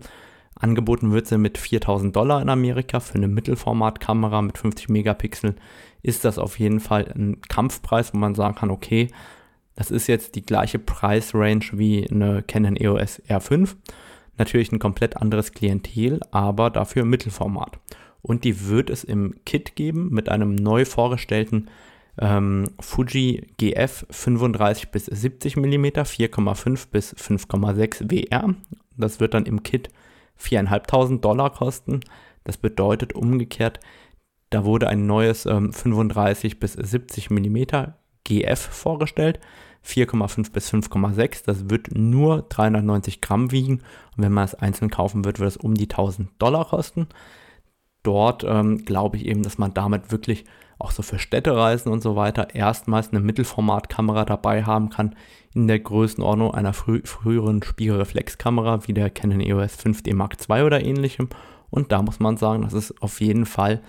Angeboten 0.55 1.11
wird 1.11 1.27
sie 1.27 1.37
mit 1.37 1.57
4000 1.57 2.13
Dollar 2.15 2.41
in 2.41 2.49
Amerika 2.49 2.99
für 2.99 3.15
eine 3.15 3.29
Mittelformatkamera 3.29 4.41
mit 4.41 4.57
50 4.57 4.89
Megapixeln. 4.89 5.55
Ist 6.01 6.25
das 6.25 6.37
auf 6.37 6.59
jeden 6.59 6.81
Fall 6.81 7.11
ein 7.15 7.41
Kampfpreis, 7.47 8.13
wo 8.13 8.17
man 8.17 8.35
sagen 8.35 8.55
kann, 8.55 8.69
okay, 8.69 9.09
das 9.79 9.91
ist 9.91 10.07
jetzt 10.07 10.35
die 10.35 10.45
gleiche 10.45 10.77
Preisrange 10.77 11.71
wie 11.71 12.05
eine 12.11 12.43
Canon 12.43 12.75
EOS 12.75 13.21
R5. 13.29 13.77
Natürlich 14.37 14.73
ein 14.73 14.79
komplett 14.79 15.15
anderes 15.15 15.53
Klientel, 15.53 16.19
aber 16.31 16.69
dafür 16.69 17.05
Mittelformat. 17.05 17.79
Und 18.21 18.43
die 18.43 18.67
wird 18.67 18.89
es 18.89 19.05
im 19.05 19.35
Kit 19.45 19.77
geben 19.77 20.09
mit 20.09 20.27
einem 20.27 20.53
neu 20.53 20.83
vorgestellten 20.83 21.69
ähm, 22.17 22.65
Fuji 22.81 23.47
GF 23.55 24.05
35 24.09 24.91
bis 24.91 25.05
70 25.05 25.55
mm, 25.55 25.85
4,5 25.85 26.87
bis 26.91 27.15
5,6 27.15 28.11
WR. 28.11 28.53
Das 28.97 29.21
wird 29.21 29.33
dann 29.33 29.45
im 29.45 29.63
Kit 29.63 29.87
4.500 30.41 31.21
Dollar 31.21 31.51
kosten. 31.51 32.01
Das 32.43 32.57
bedeutet 32.57 33.13
umgekehrt, 33.13 33.79
da 34.49 34.65
wurde 34.65 34.89
ein 34.89 35.05
neues 35.05 35.45
ähm, 35.45 35.71
35 35.71 36.59
bis 36.59 36.73
70 36.73 37.29
mm 37.29 37.63
GF 38.25 38.59
vorgestellt. 38.59 39.39
4,5 39.85 40.51
bis 40.51 40.71
5,6. 40.71 41.43
Das 41.45 41.69
wird 41.69 41.95
nur 41.95 42.43
390 42.49 43.21
Gramm 43.21 43.51
wiegen. 43.51 43.81
Und 44.15 44.23
wenn 44.23 44.33
man 44.33 44.45
es 44.45 44.55
einzeln 44.55 44.89
kaufen 44.89 45.25
wird, 45.25 45.39
wird 45.39 45.49
es 45.49 45.57
um 45.57 45.75
die 45.75 45.89
1000 45.89 46.29
Dollar 46.39 46.65
kosten. 46.65 47.07
Dort 48.03 48.43
ähm, 48.43 48.85
glaube 48.85 49.17
ich 49.17 49.25
eben, 49.25 49.43
dass 49.43 49.57
man 49.57 49.73
damit 49.73 50.11
wirklich 50.11 50.45
auch 50.77 50.91
so 50.91 51.03
für 51.03 51.19
Städtereisen 51.19 51.91
und 51.91 52.01
so 52.01 52.15
weiter 52.15 52.55
erstmals 52.55 53.09
eine 53.09 53.19
Mittelformatkamera 53.19 54.23
dabei 54.23 54.63
haben 54.63 54.89
kann 54.89 55.15
in 55.53 55.67
der 55.67 55.79
Größenordnung 55.79 56.53
einer 56.53 56.73
frü 56.73 57.01
früheren 57.03 57.61
Spiegelreflexkamera 57.61 58.87
wie 58.87 58.93
der 58.93 59.09
Canon 59.09 59.41
EOS 59.41 59.77
5D 59.77 60.15
Mark 60.15 60.37
II 60.49 60.63
oder 60.63 60.83
ähnlichem. 60.83 61.27
Und 61.69 61.91
da 61.91 62.01
muss 62.01 62.19
man 62.19 62.37
sagen, 62.37 62.61
das 62.61 62.73
ist 62.73 63.01
auf 63.01 63.19
jeden 63.19 63.45
Fall 63.45 63.81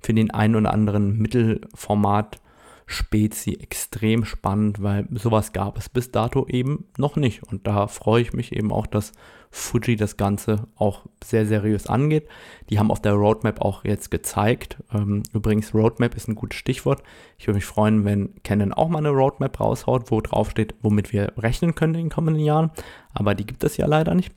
für 0.00 0.12
den 0.12 0.30
einen 0.30 0.56
oder 0.56 0.72
anderen 0.72 1.18
Mittelformat 1.18 2.40
Spezi 2.86 3.54
extrem 3.54 4.24
spannend, 4.24 4.82
weil 4.82 5.06
sowas 5.10 5.52
gab 5.52 5.78
es 5.78 5.88
bis 5.88 6.10
dato 6.10 6.46
eben 6.48 6.86
noch 6.98 7.16
nicht. 7.16 7.42
Und 7.42 7.66
da 7.66 7.86
freue 7.86 8.22
ich 8.22 8.32
mich 8.32 8.52
eben 8.52 8.72
auch, 8.72 8.86
dass 8.86 9.12
Fuji 9.56 9.94
das 9.94 10.16
Ganze 10.16 10.66
auch 10.74 11.04
sehr 11.22 11.46
seriös 11.46 11.86
angeht. 11.86 12.26
Die 12.70 12.80
haben 12.80 12.90
auf 12.90 13.00
der 13.00 13.12
Roadmap 13.12 13.60
auch 13.60 13.84
jetzt 13.84 14.10
gezeigt. 14.10 14.82
Ähm, 14.92 15.22
übrigens, 15.32 15.72
Roadmap 15.72 16.16
ist 16.16 16.26
ein 16.26 16.34
gutes 16.34 16.58
Stichwort. 16.58 17.04
Ich 17.38 17.46
würde 17.46 17.58
mich 17.58 17.64
freuen, 17.64 18.04
wenn 18.04 18.34
Canon 18.42 18.72
auch 18.72 18.88
mal 18.88 18.98
eine 18.98 19.10
Roadmap 19.10 19.60
raushaut, 19.60 20.10
wo 20.10 20.20
drauf 20.20 20.50
steht, 20.50 20.74
womit 20.82 21.12
wir 21.12 21.32
rechnen 21.36 21.76
können 21.76 21.94
in 21.94 22.00
den 22.06 22.10
kommenden 22.10 22.42
Jahren. 22.42 22.72
Aber 23.12 23.36
die 23.36 23.46
gibt 23.46 23.62
es 23.62 23.76
ja 23.76 23.86
leider 23.86 24.16
nicht. 24.16 24.32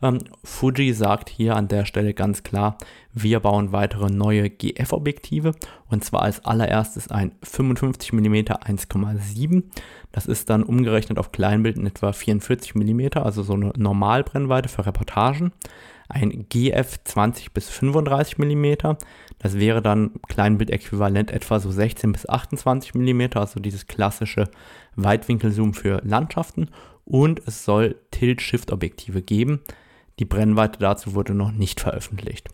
Ähm, 0.00 0.20
Fuji 0.42 0.94
sagt 0.94 1.28
hier 1.28 1.54
an 1.54 1.68
der 1.68 1.84
Stelle 1.84 2.14
ganz 2.14 2.42
klar, 2.42 2.78
wir 3.12 3.40
bauen 3.40 3.72
weitere 3.72 4.10
neue 4.10 4.48
GF-Objektive 4.48 5.52
und 5.90 6.02
zwar 6.02 6.22
als 6.22 6.46
allererstes 6.46 7.10
ein 7.10 7.32
55 7.42 8.14
mm 8.14 8.34
1,7. 8.34 9.64
Das 10.12 10.26
ist 10.26 10.50
dann 10.50 10.62
umgerechnet 10.62 11.18
auf 11.18 11.32
Kleinbild 11.32 11.76
in 11.76 11.86
etwa 11.86 12.12
44 12.12 12.74
mm, 12.74 13.18
also 13.18 13.42
so 13.42 13.54
eine 13.54 13.72
Normalbrennweite 13.76 14.68
für 14.68 14.86
Reportagen. 14.86 15.52
Ein 16.08 16.46
GF 16.50 17.02
20 17.04 17.52
bis 17.52 17.70
35 17.70 18.36
mm, 18.36 18.74
das 19.38 19.58
wäre 19.58 19.80
dann 19.80 20.12
Kleinbild-Äquivalent 20.28 21.30
etwa 21.30 21.58
so 21.58 21.70
16 21.70 22.12
bis 22.12 22.28
28 22.28 22.94
mm, 22.94 23.22
also 23.34 23.58
dieses 23.58 23.86
klassische 23.86 24.48
Weitwinkelzoom 24.94 25.72
für 25.72 26.02
Landschaften. 26.04 26.68
Und 27.04 27.42
es 27.46 27.64
soll 27.64 27.96
Tilt-Shift-Objektive 28.10 29.22
geben. 29.22 29.60
Die 30.18 30.24
Brennweite 30.24 30.78
dazu 30.78 31.14
wurde 31.14 31.34
noch 31.34 31.50
nicht 31.50 31.80
veröffentlicht. 31.80 32.48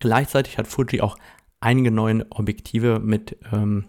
Gleichzeitig 0.00 0.58
hat 0.58 0.66
Fuji 0.66 1.00
auch 1.00 1.16
einige 1.60 1.90
neue 1.90 2.26
Objektive 2.30 2.98
mit 2.98 3.36
ähm, 3.52 3.84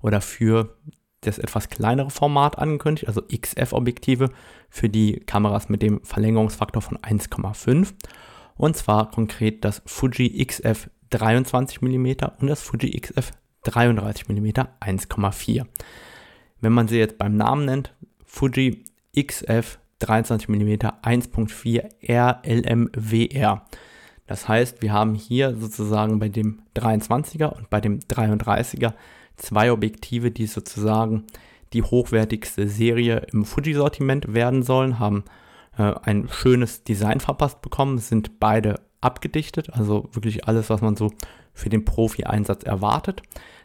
oder 0.00 0.20
für 0.20 0.76
das 1.22 1.38
etwas 1.38 1.68
kleinere 1.68 2.10
Format 2.10 2.58
angekündigt, 2.58 3.08
also 3.08 3.22
XF-Objektive 3.22 4.30
für 4.70 4.88
die 4.88 5.20
Kameras 5.20 5.68
mit 5.68 5.82
dem 5.82 6.00
Verlängerungsfaktor 6.04 6.82
von 6.82 6.98
1,5. 6.98 7.94
Und 8.56 8.76
zwar 8.76 9.10
konkret 9.10 9.64
das 9.64 9.82
Fuji 9.86 10.44
XF 10.44 10.90
23 11.10 11.80
mm 11.80 12.06
und 12.40 12.48
das 12.48 12.62
Fuji 12.62 13.00
XF 13.00 13.32
33 13.64 14.28
mm 14.28 14.46
1,4. 14.80 15.66
Wenn 16.60 16.72
man 16.72 16.88
sie 16.88 16.98
jetzt 16.98 17.18
beim 17.18 17.36
Namen 17.36 17.64
nennt, 17.64 17.94
Fuji 18.24 18.84
XF 19.16 19.78
23 20.00 20.48
mm 20.48 20.74
1.4 21.02 21.88
RLMWR. 22.08 23.66
Das 24.26 24.46
heißt, 24.46 24.82
wir 24.82 24.92
haben 24.92 25.14
hier 25.14 25.56
sozusagen 25.56 26.18
bei 26.18 26.28
dem 26.28 26.62
23er 26.76 27.46
und 27.46 27.70
bei 27.70 27.80
dem 27.80 28.00
33er 28.00 28.92
zwei 29.38 29.72
Objektive, 29.72 30.30
die 30.30 30.46
sozusagen 30.46 31.24
die 31.72 31.82
hochwertigste 31.82 32.68
Serie 32.68 33.26
im 33.32 33.44
Fuji-Sortiment 33.44 34.32
werden 34.32 34.62
sollen, 34.62 34.98
haben 34.98 35.24
äh, 35.76 35.94
ein 36.02 36.28
schönes 36.30 36.84
Design 36.84 37.20
verpasst 37.20 37.62
bekommen, 37.62 37.98
sind 37.98 38.40
beide 38.40 38.80
abgedichtet, 39.00 39.72
also 39.72 40.08
wirklich 40.12 40.46
alles, 40.46 40.70
was 40.70 40.80
man 40.80 40.96
so 40.96 41.12
für 41.52 41.68
den 41.68 41.84
Profi-Einsatz 41.84 42.64
erwartet. 42.64 43.22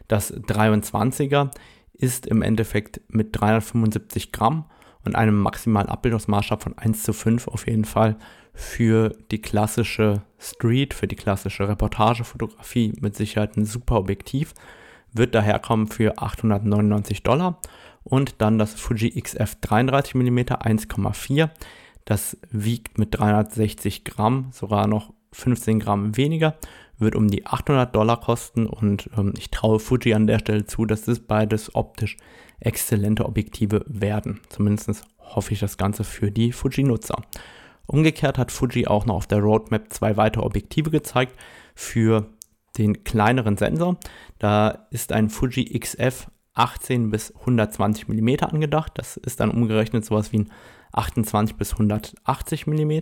Das 0.08 0.34
23er 0.34 1.50
ist 1.94 2.26
im 2.26 2.42
Endeffekt 2.42 3.00
mit 3.08 3.28
375 3.32 4.32
Gramm 4.32 4.66
und 5.04 5.16
einem 5.16 5.38
maximalen 5.38 5.88
Abbildungsmaßstab 5.88 6.62
von 6.62 6.78
1 6.78 7.02
zu 7.02 7.12
5 7.12 7.48
auf 7.48 7.66
jeden 7.66 7.84
Fall 7.84 8.16
für 8.52 9.16
die 9.30 9.40
klassische 9.40 10.22
Street, 10.38 10.94
für 10.94 11.08
die 11.08 11.16
klassische 11.16 11.68
Reportagefotografie 11.68 12.92
mit 13.00 13.16
Sicherheit 13.16 13.56
ein 13.56 13.64
super 13.64 13.96
Objektiv 13.96 14.54
wird 15.14 15.34
daherkommen 15.34 15.88
für 15.88 16.18
899 16.18 17.22
Dollar. 17.22 17.60
Und 18.02 18.42
dann 18.42 18.58
das 18.58 18.74
Fuji 18.74 19.18
XF 19.20 19.56
33 19.62 20.14
mm 20.14 20.38
1,4. 20.38 21.48
Das 22.04 22.36
wiegt 22.50 22.98
mit 22.98 23.18
360 23.18 24.04
Gramm 24.04 24.48
sogar 24.52 24.86
noch 24.86 25.12
15 25.32 25.80
Gramm 25.80 26.16
weniger, 26.16 26.54
wird 26.98 27.16
um 27.16 27.28
die 27.28 27.46
800 27.46 27.94
Dollar 27.94 28.20
kosten 28.20 28.66
und 28.66 29.10
ähm, 29.16 29.34
ich 29.36 29.50
traue 29.50 29.80
Fuji 29.80 30.14
an 30.14 30.26
der 30.26 30.38
Stelle 30.38 30.64
zu, 30.64 30.84
dass 30.84 31.02
das 31.02 31.20
beides 31.20 31.74
optisch 31.74 32.16
exzellente 32.60 33.26
Objektive 33.26 33.84
werden. 33.88 34.40
Zumindest 34.48 35.04
hoffe 35.18 35.52
ich 35.52 35.60
das 35.60 35.76
Ganze 35.76 36.04
für 36.04 36.30
die 36.30 36.52
Fuji-Nutzer. 36.52 37.16
Umgekehrt 37.86 38.38
hat 38.38 38.52
Fuji 38.52 38.86
auch 38.86 39.06
noch 39.06 39.16
auf 39.16 39.26
der 39.26 39.40
Roadmap 39.40 39.92
zwei 39.92 40.16
weitere 40.16 40.44
Objektive 40.44 40.90
gezeigt 40.90 41.36
für 41.74 42.26
den 42.78 43.04
kleineren 43.04 43.56
Sensor. 43.56 43.96
Da 44.38 44.86
ist 44.90 45.12
ein 45.12 45.30
Fuji 45.30 45.78
XF 45.78 46.28
18 46.54 47.10
bis 47.10 47.34
120 47.40 48.08
mm 48.08 48.36
angedacht. 48.42 48.92
Das 48.96 49.16
ist 49.16 49.40
dann 49.40 49.50
umgerechnet 49.50 50.04
sowas 50.04 50.32
wie 50.32 50.40
ein 50.40 50.50
28 50.92 51.56
bis 51.56 51.72
180 51.72 52.66
mm. 52.66 52.92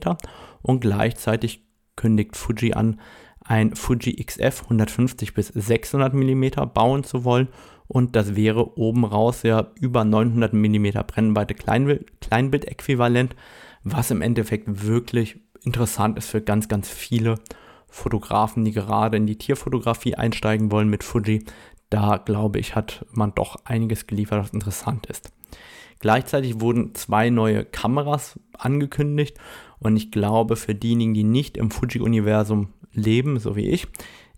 Und 0.63 0.81
gleichzeitig 0.81 1.65
kündigt 1.97 2.37
Fuji 2.37 2.73
an, 2.73 3.01
ein 3.45 3.75
Fuji 3.75 4.25
XF 4.25 4.63
150 4.65 5.35
bis 5.35 5.49
600 5.49 6.15
mm 6.15 6.45
bauen 6.73 7.05
zu 7.05 7.25
wollen. 7.25 7.49
Und 7.89 8.17
das 8.17 8.37
wäre 8.37 8.79
oben 8.79 9.05
raus 9.05 9.43
ja 9.43 9.71
über 9.79 10.05
900 10.05 10.55
mm 10.55 10.87
Brennweite 11.07 11.55
Kleinbild, 11.55 12.21
Kleinbildäquivalent, 12.21 13.37
was 13.85 14.11
im 14.11 14.23
Endeffekt 14.23 14.87
wirklich 14.87 15.41
interessant 15.63 16.17
ist 16.17 16.31
für 16.31 16.41
ganz, 16.41 16.69
ganz 16.69 16.89
viele 16.89 17.35
Fotografen, 17.93 18.65
die 18.65 18.73
gerade 18.73 19.19
in 19.19 19.27
die 19.27 19.37
Tierfotografie 19.37 20.15
einsteigen 20.15 20.73
wollen 20.73 20.89
mit 20.89 21.05
Fuji. 21.05 21.45
Da 21.91 22.17
glaube 22.17 22.59
ich, 22.59 22.75
hat 22.75 23.05
man 23.13 23.35
doch 23.35 23.57
einiges 23.65 24.07
geliefert, 24.07 24.43
was 24.43 24.51
interessant 24.51 25.07
ist. 25.07 25.31
Gleichzeitig 26.01 26.61
wurden 26.61 26.95
zwei 26.95 27.31
neue 27.31 27.65
Kameras 27.65 28.41
angekündigt 28.59 29.37
und 29.79 29.97
ich 29.97 30.11
glaube, 30.11 30.57
für 30.57 30.75
diejenigen, 30.75 31.15
die 31.15 31.23
nicht 31.23 31.57
im 31.57 31.71
Fuji-Universum 31.71 32.73
leben, 32.93 33.39
so 33.39 33.57
wie 33.57 33.69
ich, 33.69 33.87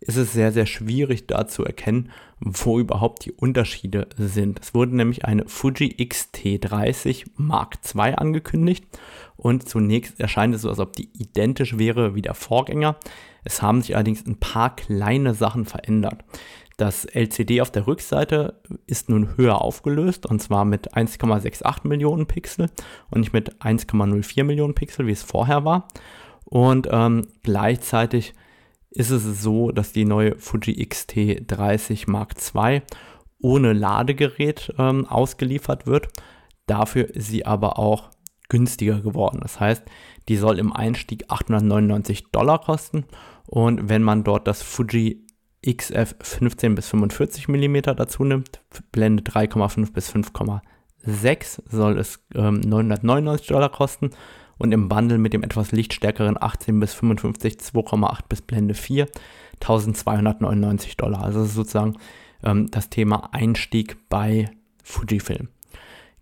ist 0.00 0.16
es 0.16 0.32
sehr, 0.32 0.52
sehr 0.52 0.66
schwierig 0.66 1.26
da 1.26 1.46
zu 1.46 1.64
erkennen, 1.64 2.10
wo 2.40 2.78
überhaupt 2.78 3.24
die 3.24 3.32
Unterschiede 3.32 4.08
sind. 4.18 4.60
Es 4.60 4.74
wurde 4.74 4.96
nämlich 4.96 5.24
eine 5.24 5.48
Fuji 5.48 5.94
X-T30 5.96 7.26
Mark 7.36 7.78
II 7.94 8.14
angekündigt 8.14 8.84
und 9.44 9.68
zunächst 9.68 10.18
erscheint 10.20 10.54
es 10.54 10.62
so, 10.62 10.70
als 10.70 10.78
ob 10.78 10.94
die 10.94 11.10
identisch 11.12 11.76
wäre 11.76 12.14
wie 12.14 12.22
der 12.22 12.32
Vorgänger. 12.32 12.96
Es 13.44 13.60
haben 13.60 13.82
sich 13.82 13.94
allerdings 13.94 14.26
ein 14.26 14.40
paar 14.40 14.74
kleine 14.74 15.34
Sachen 15.34 15.66
verändert. 15.66 16.24
Das 16.78 17.04
LCD 17.04 17.60
auf 17.60 17.70
der 17.70 17.86
Rückseite 17.86 18.62
ist 18.86 19.10
nun 19.10 19.36
höher 19.36 19.60
aufgelöst 19.60 20.24
und 20.24 20.40
zwar 20.40 20.64
mit 20.64 20.94
1,68 20.94 21.86
Millionen 21.86 22.24
Pixel 22.24 22.70
und 23.10 23.20
nicht 23.20 23.34
mit 23.34 23.60
1,04 23.60 24.44
Millionen 24.44 24.74
Pixel, 24.74 25.06
wie 25.06 25.12
es 25.12 25.22
vorher 25.22 25.66
war. 25.66 25.88
Und 26.46 26.88
ähm, 26.90 27.26
gleichzeitig 27.42 28.32
ist 28.88 29.10
es 29.10 29.42
so, 29.42 29.72
dass 29.72 29.92
die 29.92 30.06
neue 30.06 30.38
Fuji 30.38 30.80
X-T30 30.80 32.10
Mark 32.10 32.32
II 32.54 32.80
ohne 33.42 33.74
Ladegerät 33.74 34.72
ähm, 34.78 35.04
ausgeliefert 35.04 35.86
wird. 35.86 36.08
Dafür 36.64 37.14
ist 37.14 37.28
sie 37.28 37.44
aber 37.44 37.78
auch 37.78 38.13
günstiger 38.54 39.00
geworden. 39.00 39.40
Das 39.42 39.58
heißt, 39.58 39.82
die 40.28 40.36
soll 40.36 40.60
im 40.60 40.72
Einstieg 40.72 41.24
899 41.28 42.30
Dollar 42.30 42.60
kosten 42.60 43.04
und 43.46 43.88
wenn 43.88 44.04
man 44.04 44.22
dort 44.22 44.46
das 44.46 44.62
Fuji 44.62 45.26
XF 45.66 46.14
15 46.20 46.76
bis 46.76 46.86
45 46.88 47.48
mm 47.48 47.76
dazu 47.96 48.22
nimmt, 48.22 48.60
Blende 48.92 49.24
3,5 49.24 49.92
bis 49.92 50.14
5,6 50.14 51.62
soll 51.68 51.98
es 51.98 52.20
ähm, 52.36 52.60
999 52.60 53.48
Dollar 53.48 53.70
kosten. 53.70 54.10
und 54.56 54.70
im 54.70 54.88
Bundle 54.88 55.18
mit 55.18 55.32
dem 55.32 55.42
etwas 55.42 55.72
lichtstärkeren 55.72 56.40
18 56.40 56.78
bis 56.78 56.94
55 56.94 57.54
2,8 57.54 58.20
bis 58.28 58.40
Blende 58.40 58.74
4 58.74 59.08
1299 59.54 60.96
Dollar. 60.96 61.24
Also 61.24 61.44
sozusagen 61.44 61.96
ähm, 62.44 62.70
das 62.70 62.88
Thema 62.88 63.30
Einstieg 63.32 63.96
bei 64.08 64.48
Fujifilm. 64.84 65.48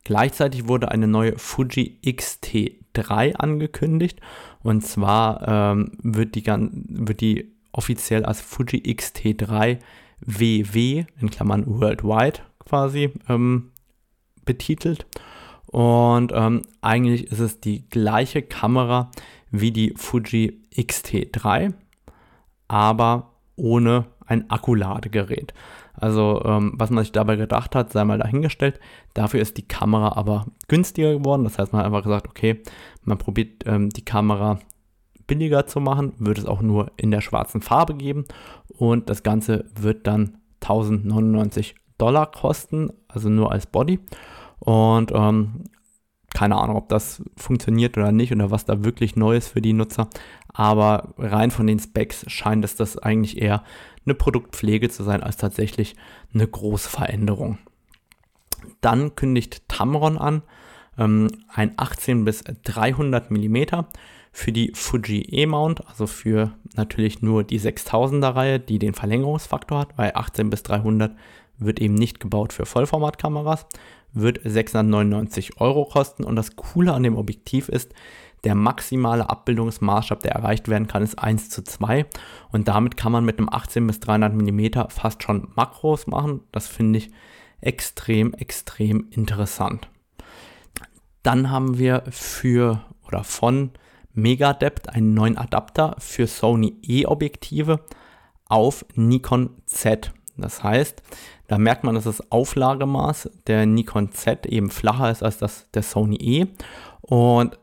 Gleichzeitig 0.04 0.68
wurde 0.68 0.90
eine 0.90 1.06
neue 1.06 1.38
Fuji 1.38 1.98
X-T3 2.02 3.34
angekündigt 3.34 4.20
und 4.62 4.84
zwar 4.84 5.46
ähm, 5.46 5.92
wird, 6.02 6.34
die, 6.34 6.44
wird 6.46 7.20
die 7.20 7.52
offiziell 7.72 8.24
als 8.24 8.40
Fuji 8.40 8.82
X-T3 8.84 9.78
WW 10.24 11.04
in 11.20 11.30
Klammern 11.30 11.64
Worldwide 11.66 12.40
quasi 12.58 13.10
ähm, 13.28 13.70
betitelt. 14.44 15.06
Und 15.66 16.32
ähm, 16.34 16.62
eigentlich 16.80 17.30
ist 17.30 17.38
es 17.38 17.60
die 17.60 17.88
gleiche 17.88 18.42
Kamera 18.42 19.10
wie 19.50 19.70
die 19.70 19.94
Fuji 19.96 20.60
X-T3, 20.70 21.72
aber 22.68 23.32
ohne 23.56 24.06
ein 24.32 24.50
Akkuladegerät. 24.50 25.52
Also 25.94 26.42
ähm, 26.44 26.72
was 26.76 26.90
man 26.90 27.04
sich 27.04 27.12
dabei 27.12 27.36
gedacht 27.36 27.74
hat, 27.74 27.92
sei 27.92 28.04
mal 28.04 28.18
dahingestellt. 28.18 28.80
Dafür 29.14 29.40
ist 29.40 29.56
die 29.58 29.68
Kamera 29.68 30.16
aber 30.16 30.46
günstiger 30.68 31.12
geworden. 31.12 31.44
Das 31.44 31.58
heißt, 31.58 31.72
man 31.72 31.80
hat 31.80 31.86
einfach 31.86 32.02
gesagt, 32.02 32.28
okay, 32.28 32.62
man 33.04 33.18
probiert 33.18 33.64
ähm, 33.66 33.90
die 33.90 34.04
Kamera 34.04 34.58
billiger 35.26 35.66
zu 35.66 35.80
machen, 35.80 36.14
wird 36.18 36.38
es 36.38 36.46
auch 36.46 36.62
nur 36.62 36.90
in 36.96 37.10
der 37.10 37.20
schwarzen 37.20 37.62
Farbe 37.62 37.94
geben 37.94 38.24
und 38.68 39.08
das 39.08 39.22
Ganze 39.22 39.64
wird 39.74 40.06
dann 40.06 40.38
1099 40.60 41.74
Dollar 41.98 42.30
kosten, 42.30 42.90
also 43.08 43.28
nur 43.28 43.52
als 43.52 43.66
Body. 43.66 44.00
Und 44.58 45.12
ähm, 45.14 45.64
keine 46.34 46.56
Ahnung, 46.56 46.76
ob 46.76 46.88
das 46.88 47.22
funktioniert 47.36 47.96
oder 47.98 48.12
nicht 48.12 48.32
oder 48.32 48.50
was 48.50 48.64
da 48.64 48.84
wirklich 48.84 49.16
Neues 49.16 49.48
für 49.48 49.60
die 49.60 49.72
Nutzer. 49.72 50.08
Aber 50.52 51.14
rein 51.18 51.50
von 51.50 51.66
den 51.66 51.78
Specs 51.78 52.24
scheint 52.30 52.64
es 52.64 52.76
das 52.76 52.98
eigentlich 52.98 53.40
eher 53.40 53.62
eine 54.04 54.14
Produktpflege 54.14 54.88
zu 54.88 55.02
sein 55.02 55.22
als 55.22 55.36
tatsächlich 55.36 55.96
eine 56.34 56.46
große 56.46 56.88
Veränderung. 56.88 57.58
Dann 58.80 59.14
kündigt 59.16 59.68
Tamron 59.68 60.18
an, 60.18 60.42
ähm, 60.98 61.28
ein 61.48 61.72
18 61.76 62.24
bis 62.24 62.44
300 62.64 63.30
mm 63.30 63.56
für 64.32 64.52
die 64.52 64.72
Fuji 64.74 65.22
E-Mount, 65.30 65.86
also 65.88 66.06
für 66.06 66.52
natürlich 66.74 67.22
nur 67.22 67.44
die 67.44 67.60
6000er 67.60 68.34
Reihe, 68.34 68.60
die 68.60 68.78
den 68.78 68.94
Verlängerungsfaktor 68.94 69.78
hat, 69.78 69.98
weil 69.98 70.12
18 70.14 70.48
bis 70.48 70.62
300 70.62 71.14
wird 71.64 71.80
eben 71.80 71.94
nicht 71.94 72.20
gebaut 72.20 72.52
für 72.52 72.66
Vollformatkameras, 72.66 73.66
wird 74.12 74.40
699 74.44 75.60
Euro 75.60 75.84
kosten 75.84 76.24
und 76.24 76.36
das 76.36 76.56
Coole 76.56 76.92
an 76.92 77.02
dem 77.02 77.16
Objektiv 77.16 77.68
ist, 77.68 77.92
der 78.44 78.54
maximale 78.54 79.30
Abbildungsmaßstab, 79.30 80.20
der 80.20 80.32
erreicht 80.32 80.68
werden 80.68 80.88
kann, 80.88 81.02
ist 81.02 81.18
1 81.18 81.48
zu 81.48 81.62
2 81.62 82.06
und 82.50 82.68
damit 82.68 82.96
kann 82.96 83.12
man 83.12 83.24
mit 83.24 83.38
einem 83.38 83.48
18 83.48 83.86
bis 83.86 84.00
300 84.00 84.34
mm 84.34 84.88
fast 84.88 85.22
schon 85.22 85.48
Makros 85.54 86.06
machen. 86.06 86.40
Das 86.50 86.66
finde 86.66 86.98
ich 86.98 87.10
extrem, 87.60 88.34
extrem 88.34 89.06
interessant. 89.10 89.88
Dann 91.22 91.50
haben 91.50 91.78
wir 91.78 92.02
für 92.10 92.82
oder 93.06 93.22
von 93.22 93.70
Megadept 94.12 94.90
einen 94.90 95.14
neuen 95.14 95.38
Adapter 95.38 95.94
für 95.98 96.26
Sony 96.26 96.76
E-Objektive 96.82 97.80
auf 98.46 98.84
Nikon 98.94 99.50
Z. 99.66 100.12
Das 100.42 100.62
heißt, 100.62 101.02
da 101.48 101.58
merkt 101.58 101.84
man, 101.84 101.94
dass 101.94 102.04
das 102.04 102.30
Auflagemaß 102.30 103.30
der 103.46 103.66
Nikon 103.66 104.12
Z 104.12 104.46
eben 104.46 104.70
flacher 104.70 105.10
ist 105.10 105.22
als 105.22 105.38
das 105.38 105.70
der 105.72 105.82
Sony 105.82 106.16
E. 106.16 106.46
Und 107.00 107.58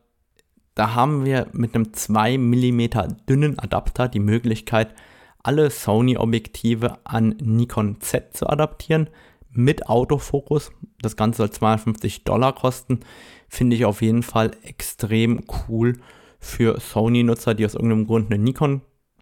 da 0.76 0.96
haben 0.96 1.26
wir 1.26 1.48
mit 1.52 1.76
einem 1.76 1.94
2 1.94 2.38
mm 2.38 2.90
dünnen 3.28 3.60
Adapter 3.60 4.08
die 4.08 4.20
Möglichkeit, 4.20 4.96
alle 5.44 5.70
Sony-Objektive 5.70 7.00
an 7.06 7.36
Nikon 7.42 8.02
Z 8.02 8.36
zu 8.36 8.48
adaptieren 8.48 9.10
mit 9.52 9.88
Autofokus. 9.90 10.72
Das 11.02 11.16
Ganze 11.16 11.38
soll 11.38 11.52
250 11.52 12.24
Dollar 12.24 12.54
kosten. 12.54 13.00
Finde 13.48 13.76
ich 13.76 13.86
auf 13.86 14.02
jeden 14.02 14.24
Fall 14.24 14.52
extrem 14.64 15.42
cool 15.68 15.98
für 16.40 16.80
Sony-Nutzer, 16.80 17.56
die 17.56 17.66
aus 17.66 17.76
irgendeinem 17.76 18.08
Grund 18.08 18.32
eine 18.32 18.42
Nikon 18.42 18.82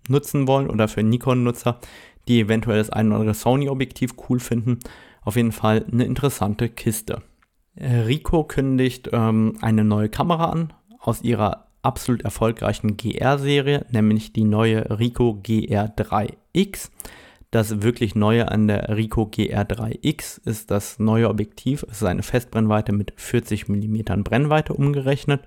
nutzen 0.10 0.48
wollen 0.48 0.70
oder 0.70 0.88
für 0.88 1.04
Nikon-Nutzer, 1.04 1.80
die 2.28 2.42
eventuell 2.42 2.78
das 2.78 2.90
ein 2.90 3.08
oder 3.08 3.18
andere 3.18 3.34
Sony-Objektiv 3.34 4.16
cool 4.30 4.40
finden. 4.40 4.80
Auf 5.22 5.36
jeden 5.36 5.52
Fall 5.52 5.86
eine 5.92 6.06
interessante 6.06 6.70
Kiste. 6.70 7.22
Rico 7.80 8.44
kündigt 8.44 9.10
ähm, 9.14 9.54
eine 9.62 9.84
neue 9.84 10.10
Kamera 10.10 10.52
an, 10.52 10.74
aus 11.00 11.22
ihrer 11.22 11.68
absolut 11.82 12.24
erfolgreichen 12.24 12.98
GR-Serie, 12.98 13.86
nämlich 13.92 14.34
die 14.34 14.44
neue 14.44 15.00
Ricoh 15.00 15.40
GR3X. 15.44 16.90
Das 17.52 17.82
wirklich 17.82 18.14
Neue 18.14 18.52
an 18.52 18.68
der 18.68 18.96
Ricoh 18.98 19.30
GR3X 19.30 20.46
ist 20.46 20.70
das 20.70 21.00
neue 21.00 21.30
Objektiv. 21.30 21.86
Es 21.90 22.02
ist 22.02 22.04
eine 22.04 22.24
Festbrennweite 22.24 22.92
mit 22.92 23.14
40 23.16 23.70
mm 23.70 24.22
Brennweite 24.24 24.74
umgerechnet. 24.74 25.44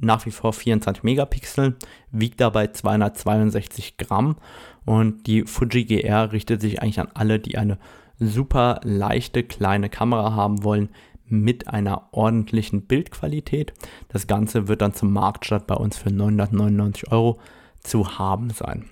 Nach 0.00 0.24
wie 0.26 0.30
vor 0.30 0.52
24 0.52 1.02
Megapixel, 1.02 1.76
wiegt 2.12 2.40
dabei 2.40 2.68
262 2.68 3.96
Gramm 3.96 4.36
und 4.84 5.26
die 5.26 5.42
Fuji 5.42 5.84
GR 5.84 6.32
richtet 6.32 6.60
sich 6.60 6.80
eigentlich 6.80 7.00
an 7.00 7.08
alle, 7.14 7.40
die 7.40 7.58
eine 7.58 7.78
super 8.18 8.80
leichte 8.84 9.42
kleine 9.42 9.88
Kamera 9.88 10.34
haben 10.34 10.62
wollen, 10.62 10.88
mit 11.30 11.68
einer 11.68 12.08
ordentlichen 12.12 12.82
Bildqualität. 12.82 13.72
Das 14.08 14.26
Ganze 14.26 14.68
wird 14.68 14.80
dann 14.80 14.94
zum 14.94 15.12
Marktstart 15.12 15.66
bei 15.66 15.74
uns 15.74 15.98
für 15.98 16.10
999 16.10 17.12
Euro 17.12 17.38
zu 17.80 18.18
haben 18.18 18.50
sein. 18.50 18.88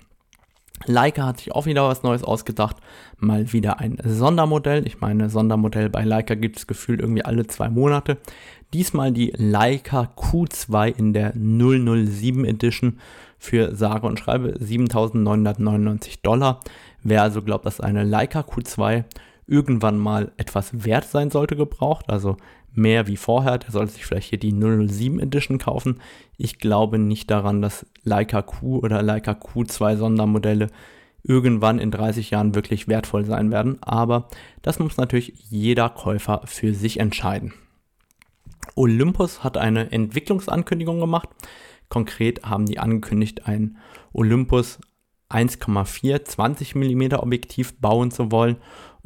Leica 0.85 1.25
hat 1.25 1.39
sich 1.39 1.51
auch 1.53 1.65
wieder 1.65 1.87
was 1.87 2.03
Neues 2.03 2.23
ausgedacht. 2.23 2.77
Mal 3.17 3.51
wieder 3.51 3.79
ein 3.79 3.97
Sondermodell. 4.03 4.85
Ich 4.85 5.01
meine, 5.01 5.29
Sondermodell 5.29 5.89
bei 5.89 6.03
Leica 6.03 6.35
gibt 6.35 6.57
es 6.57 6.67
gefühlt 6.67 7.01
irgendwie 7.01 7.25
alle 7.25 7.47
zwei 7.47 7.69
Monate. 7.69 8.17
Diesmal 8.73 9.11
die 9.11 9.33
Leica 9.35 10.11
Q2 10.15 10.97
in 10.97 11.13
der 11.13 11.33
007 11.33 12.45
Edition 12.45 12.99
für 13.39 13.75
sage 13.75 14.07
und 14.07 14.19
schreibe 14.19 14.57
7.999 14.59 16.19
Dollar. 16.21 16.59
Wer 17.03 17.23
also 17.23 17.41
glaubt, 17.41 17.65
dass 17.65 17.79
eine 17.79 18.03
Leica 18.03 18.41
Q2 18.41 19.05
irgendwann 19.47 19.97
mal 19.97 20.31
etwas 20.37 20.85
wert 20.85 21.05
sein 21.05 21.31
sollte 21.31 21.55
gebraucht, 21.55 22.09
also 22.09 22.37
mehr 22.73 23.07
wie 23.07 23.17
vorher, 23.17 23.57
der 23.57 23.71
sollte 23.71 23.93
sich 23.93 24.05
vielleicht 24.05 24.29
hier 24.29 24.39
die 24.39 24.51
007 24.51 25.19
Edition 25.19 25.57
kaufen. 25.57 25.99
Ich 26.37 26.59
glaube 26.59 26.99
nicht 26.99 27.31
daran, 27.31 27.61
dass 27.61 27.85
Leica 28.03 28.41
Q 28.41 28.79
oder 28.79 29.01
Leica 29.01 29.31
Q2 29.31 29.97
Sondermodelle 29.97 30.67
irgendwann 31.23 31.79
in 31.79 31.91
30 31.91 32.29
Jahren 32.29 32.55
wirklich 32.55 32.87
wertvoll 32.87 33.25
sein 33.25 33.51
werden, 33.51 33.81
aber 33.81 34.27
das 34.61 34.79
muss 34.79 34.97
natürlich 34.97 35.33
jeder 35.49 35.89
Käufer 35.89 36.41
für 36.45 36.73
sich 36.73 36.99
entscheiden. 36.99 37.53
Olympus 38.75 39.43
hat 39.43 39.57
eine 39.57 39.91
Entwicklungsankündigung 39.91 40.99
gemacht. 40.99 41.29
Konkret 41.89 42.43
haben 42.43 42.65
die 42.65 42.79
angekündigt, 42.79 43.47
ein 43.47 43.77
Olympus 44.13 44.79
1,4 45.29 46.23
20 46.23 46.75
mm 46.75 47.15
Objektiv 47.15 47.79
bauen 47.79 48.11
zu 48.11 48.31
wollen 48.31 48.57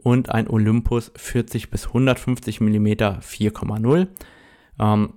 und 0.04 0.30
ein 0.30 0.50
Olympus 0.50 1.12
40 1.16 1.70
bis 1.70 1.88
150 1.88 2.62
mm 2.62 2.88
4,0. 2.88 4.08
Ähm, 4.80 5.14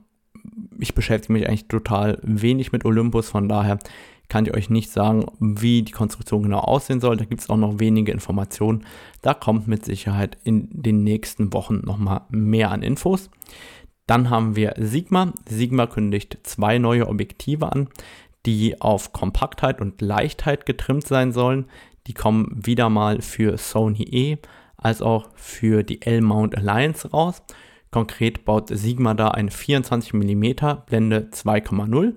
ich 0.78 0.94
beschäftige 0.94 1.32
mich 1.32 1.48
eigentlich 1.48 1.68
total 1.68 2.18
wenig 2.22 2.72
mit 2.72 2.84
Olympus, 2.84 3.30
von 3.30 3.48
daher 3.48 3.78
kann 4.28 4.46
ich 4.46 4.54
euch 4.54 4.70
nicht 4.70 4.90
sagen, 4.90 5.26
wie 5.38 5.82
die 5.82 5.92
Konstruktion 5.92 6.42
genau 6.42 6.60
aussehen 6.60 7.00
soll. 7.00 7.16
Da 7.16 7.24
gibt 7.24 7.42
es 7.42 7.50
auch 7.50 7.56
noch 7.56 7.78
wenige 7.78 8.12
Informationen. 8.12 8.84
Da 9.22 9.34
kommt 9.34 9.68
mit 9.68 9.84
Sicherheit 9.84 10.38
in 10.44 10.68
den 10.70 11.04
nächsten 11.04 11.52
Wochen 11.52 11.82
nochmal 11.84 12.22
mehr 12.30 12.70
an 12.70 12.82
Infos. 12.82 13.30
Dann 14.06 14.30
haben 14.30 14.56
wir 14.56 14.74
Sigma. 14.78 15.32
Sigma 15.48 15.86
kündigt 15.86 16.38
zwei 16.42 16.78
neue 16.78 17.08
Objektive 17.08 17.70
an, 17.70 17.88
die 18.46 18.80
auf 18.80 19.12
Kompaktheit 19.12 19.80
und 19.80 20.00
Leichtheit 20.00 20.66
getrimmt 20.66 21.06
sein 21.06 21.32
sollen. 21.32 21.66
Die 22.06 22.14
kommen 22.14 22.60
wieder 22.66 22.90
mal 22.90 23.22
für 23.22 23.56
Sony 23.56 24.02
E 24.02 24.38
als 24.84 25.02
auch 25.02 25.28
für 25.34 25.82
die 25.82 26.02
L-Mount 26.02 26.56
Alliance 26.56 27.10
raus. 27.10 27.42
Konkret 27.90 28.44
baut 28.44 28.68
Sigma 28.68 29.14
da 29.14 29.28
ein 29.28 29.50
24 29.50 30.12
mm 30.12 30.44
Blende 30.86 31.28
2,0. 31.32 32.12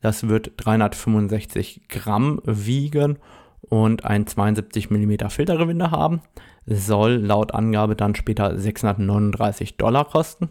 Das 0.00 0.28
wird 0.28 0.52
365 0.56 1.88
Gramm 1.88 2.40
wiegen 2.44 3.18
und 3.60 4.04
ein 4.04 4.26
72 4.26 4.90
mm 4.90 5.28
Filtergewinde 5.28 5.90
haben. 5.90 6.20
Soll 6.66 7.12
laut 7.12 7.54
Angabe 7.54 7.94
dann 7.94 8.14
später 8.14 8.58
639 8.58 9.76
Dollar 9.76 10.04
kosten. 10.04 10.50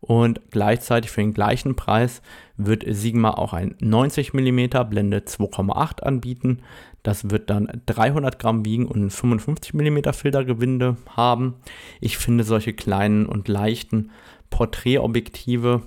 Und 0.00 0.40
gleichzeitig 0.50 1.10
für 1.10 1.20
den 1.20 1.34
gleichen 1.34 1.76
Preis 1.76 2.22
wird 2.56 2.84
Sigma 2.86 3.32
auch 3.32 3.52
ein 3.52 3.74
90 3.80 4.32
mm 4.32 4.88
Blende 4.88 5.18
2,8 5.18 6.02
anbieten. 6.02 6.62
Das 7.08 7.30
wird 7.30 7.48
dann 7.48 7.80
300 7.86 8.38
Gramm 8.38 8.66
wiegen 8.66 8.84
und 8.84 9.06
ein 9.06 9.08
55 9.08 9.72
mm 9.72 10.12
Filtergewinde 10.12 10.98
haben. 11.16 11.54
Ich 12.02 12.18
finde 12.18 12.44
solche 12.44 12.74
kleinen 12.74 13.24
und 13.24 13.48
leichten 13.48 14.10
Porträtobjektive 14.50 15.80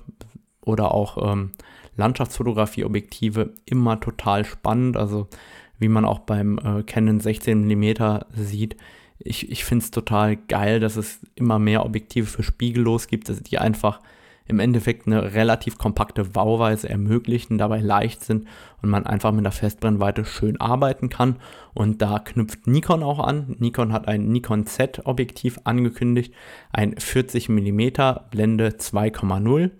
oder 0.62 0.96
auch 0.96 1.32
ähm, 1.32 1.52
Landschaftsfotografie-Objektive 1.96 3.54
immer 3.66 4.00
total 4.00 4.46
spannend. 4.46 4.98
Also 4.98 5.28
wie 5.78 5.90
man 5.90 6.06
auch 6.06 6.18
beim 6.18 6.58
äh, 6.58 6.82
Canon 6.82 7.20
16 7.20 7.68
mm 7.68 8.22
sieht, 8.36 8.76
ich, 9.20 9.52
ich 9.52 9.64
finde 9.64 9.86
es 9.86 9.92
total 9.92 10.38
geil, 10.38 10.80
dass 10.80 10.96
es 10.96 11.20
immer 11.36 11.60
mehr 11.60 11.86
Objektive 11.86 12.26
für 12.26 12.42
spiegellos 12.42 13.06
gibt, 13.06 13.30
dass 13.30 13.44
die 13.44 13.60
einfach 13.60 14.00
im 14.52 14.60
Endeffekt 14.60 15.08
eine 15.08 15.34
relativ 15.34 15.78
kompakte 15.78 16.26
Bauweise 16.26 16.88
ermöglichen, 16.88 17.58
dabei 17.58 17.80
leicht 17.80 18.24
sind 18.24 18.48
und 18.82 18.90
man 18.90 19.08
einfach 19.08 19.32
mit 19.32 19.46
der 19.46 19.52
Festbrennweite 19.52 20.26
schön 20.26 20.60
arbeiten 20.62 21.10
kann. 21.10 21.38
Und 21.74 22.02
da 22.02 22.20
knüpft 22.20 22.68
Nikon 22.68 23.02
auch 23.02 23.20
an. 23.20 23.56
Nikon 23.60 23.94
hat 23.94 24.08
ein 24.08 24.32
Nikon 24.32 24.66
Z 24.66 25.02
Objektiv 25.06 25.60
angekündigt, 25.64 26.34
ein 26.72 26.96
40 26.98 27.50
mm 27.50 27.80
Blende 28.30 28.70
2,0. 28.70 29.72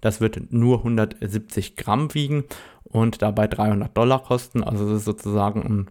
Das 0.00 0.20
wird 0.20 0.52
nur 0.52 0.78
170 0.78 1.74
Gramm 1.76 2.14
wiegen 2.14 2.44
und 2.84 3.22
dabei 3.22 3.48
300 3.48 3.96
Dollar 3.96 4.22
kosten. 4.22 4.62
Also 4.62 4.86
es 4.86 4.98
ist 4.98 5.04
sozusagen 5.04 5.88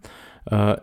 ein 0.50 0.76
äh, 0.76 0.78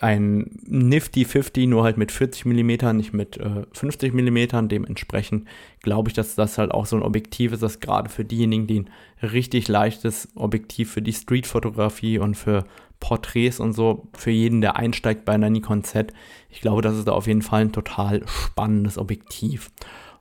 ein 0.00 0.50
Nifty 0.64 1.24
50, 1.24 1.66
nur 1.66 1.84
halt 1.84 1.96
mit 1.96 2.12
40 2.12 2.44
mm, 2.44 2.96
nicht 2.96 3.12
mit 3.12 3.36
äh, 3.38 3.64
50 3.72 4.12
mm. 4.12 4.68
Dementsprechend 4.68 5.46
glaube 5.80 6.10
ich, 6.10 6.14
dass 6.14 6.34
das 6.34 6.58
halt 6.58 6.72
auch 6.72 6.86
so 6.86 6.96
ein 6.96 7.02
Objektiv 7.02 7.52
ist, 7.52 7.62
das 7.62 7.80
gerade 7.80 8.10
für 8.10 8.24
diejenigen, 8.24 8.66
die 8.66 8.80
ein 8.80 8.90
richtig 9.22 9.68
leichtes 9.68 10.28
Objektiv 10.34 10.92
für 10.92 11.02
die 11.02 11.12
Streetfotografie 11.12 12.18
und 12.18 12.36
für 12.36 12.64
Porträts 13.00 13.60
und 13.60 13.72
so, 13.72 14.08
für 14.12 14.30
jeden, 14.30 14.60
der 14.60 14.76
einsteigt 14.76 15.24
bei 15.24 15.32
einer 15.32 15.50
Nikon 15.50 15.82
Z, 15.84 16.12
ich 16.50 16.60
glaube, 16.60 16.82
das 16.82 16.96
ist 16.96 17.08
da 17.08 17.12
auf 17.12 17.26
jeden 17.26 17.42
Fall 17.42 17.62
ein 17.62 17.72
total 17.72 18.22
spannendes 18.26 18.98
Objektiv. 18.98 19.70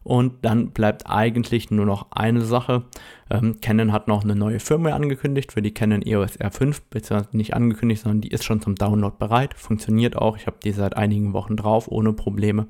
Und 0.04 0.44
dann 0.44 0.72
bleibt 0.72 1.08
eigentlich 1.08 1.70
nur 1.70 1.86
noch 1.86 2.08
eine 2.12 2.42
Sache. 2.42 2.84
Ähm, 3.30 3.62
Canon 3.62 3.92
hat 3.92 4.08
noch 4.08 4.24
eine 4.24 4.36
neue 4.36 4.60
Firmware 4.60 4.96
angekündigt 4.96 5.52
für 5.52 5.62
die 5.62 5.74
Canon 5.74 6.02
EOS 6.02 6.40
R5, 6.40 6.82
beziehungsweise 6.90 7.38
nicht 7.38 7.54
angekündigt, 7.54 8.02
sondern 8.02 8.22
die 8.22 8.30
ist 8.30 8.44
schon 8.44 8.62
zum 8.62 8.74
Download 8.76 9.16
bereit. 9.20 9.54
Funktioniert 9.54 10.16
auch. 10.16 10.38
Ich 10.38 10.48
habe 10.48 10.58
die 10.64 10.72
seit 10.72 10.98
einigen 10.98 11.34
Wochen 11.34 11.56
drauf, 11.56 11.88
ohne 11.88 12.14
Probleme. 12.14 12.66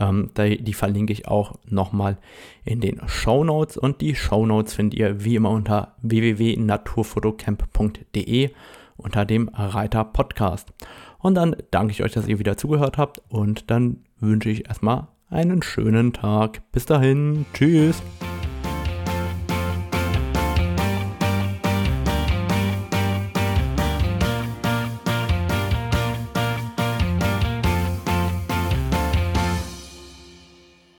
Ähm, 0.00 0.30
die, 0.36 0.64
die, 0.64 0.72
verlinke 0.72 1.12
ich 1.12 1.28
auch 1.28 1.56
nochmal 1.66 2.16
in 2.64 2.80
den 2.80 3.02
Show 3.06 3.44
Notes. 3.44 3.76
Und 3.76 4.00
die 4.00 4.14
Show 4.14 4.46
Notes 4.46 4.72
findet 4.72 4.98
ihr 4.98 5.22
wie 5.24 5.36
immer 5.36 5.50
unter 5.50 5.94
www.naturfotocamp.de 6.00 8.50
unter 8.96 9.24
dem 9.24 9.48
Reiter 9.48 10.04
Podcast. 10.04 10.72
Und 11.18 11.34
dann 11.34 11.56
danke 11.70 11.92
ich 11.92 12.02
euch, 12.02 12.12
dass 12.12 12.28
ihr 12.28 12.38
wieder 12.38 12.56
zugehört 12.56 12.98
habt 12.98 13.20
und 13.28 13.70
dann 13.70 14.04
wünsche 14.18 14.50
ich 14.50 14.68
erstmal 14.68 15.08
einen 15.32 15.62
schönen 15.62 16.12
Tag. 16.12 16.60
Bis 16.72 16.86
dahin, 16.86 17.46
tschüss. 17.54 18.02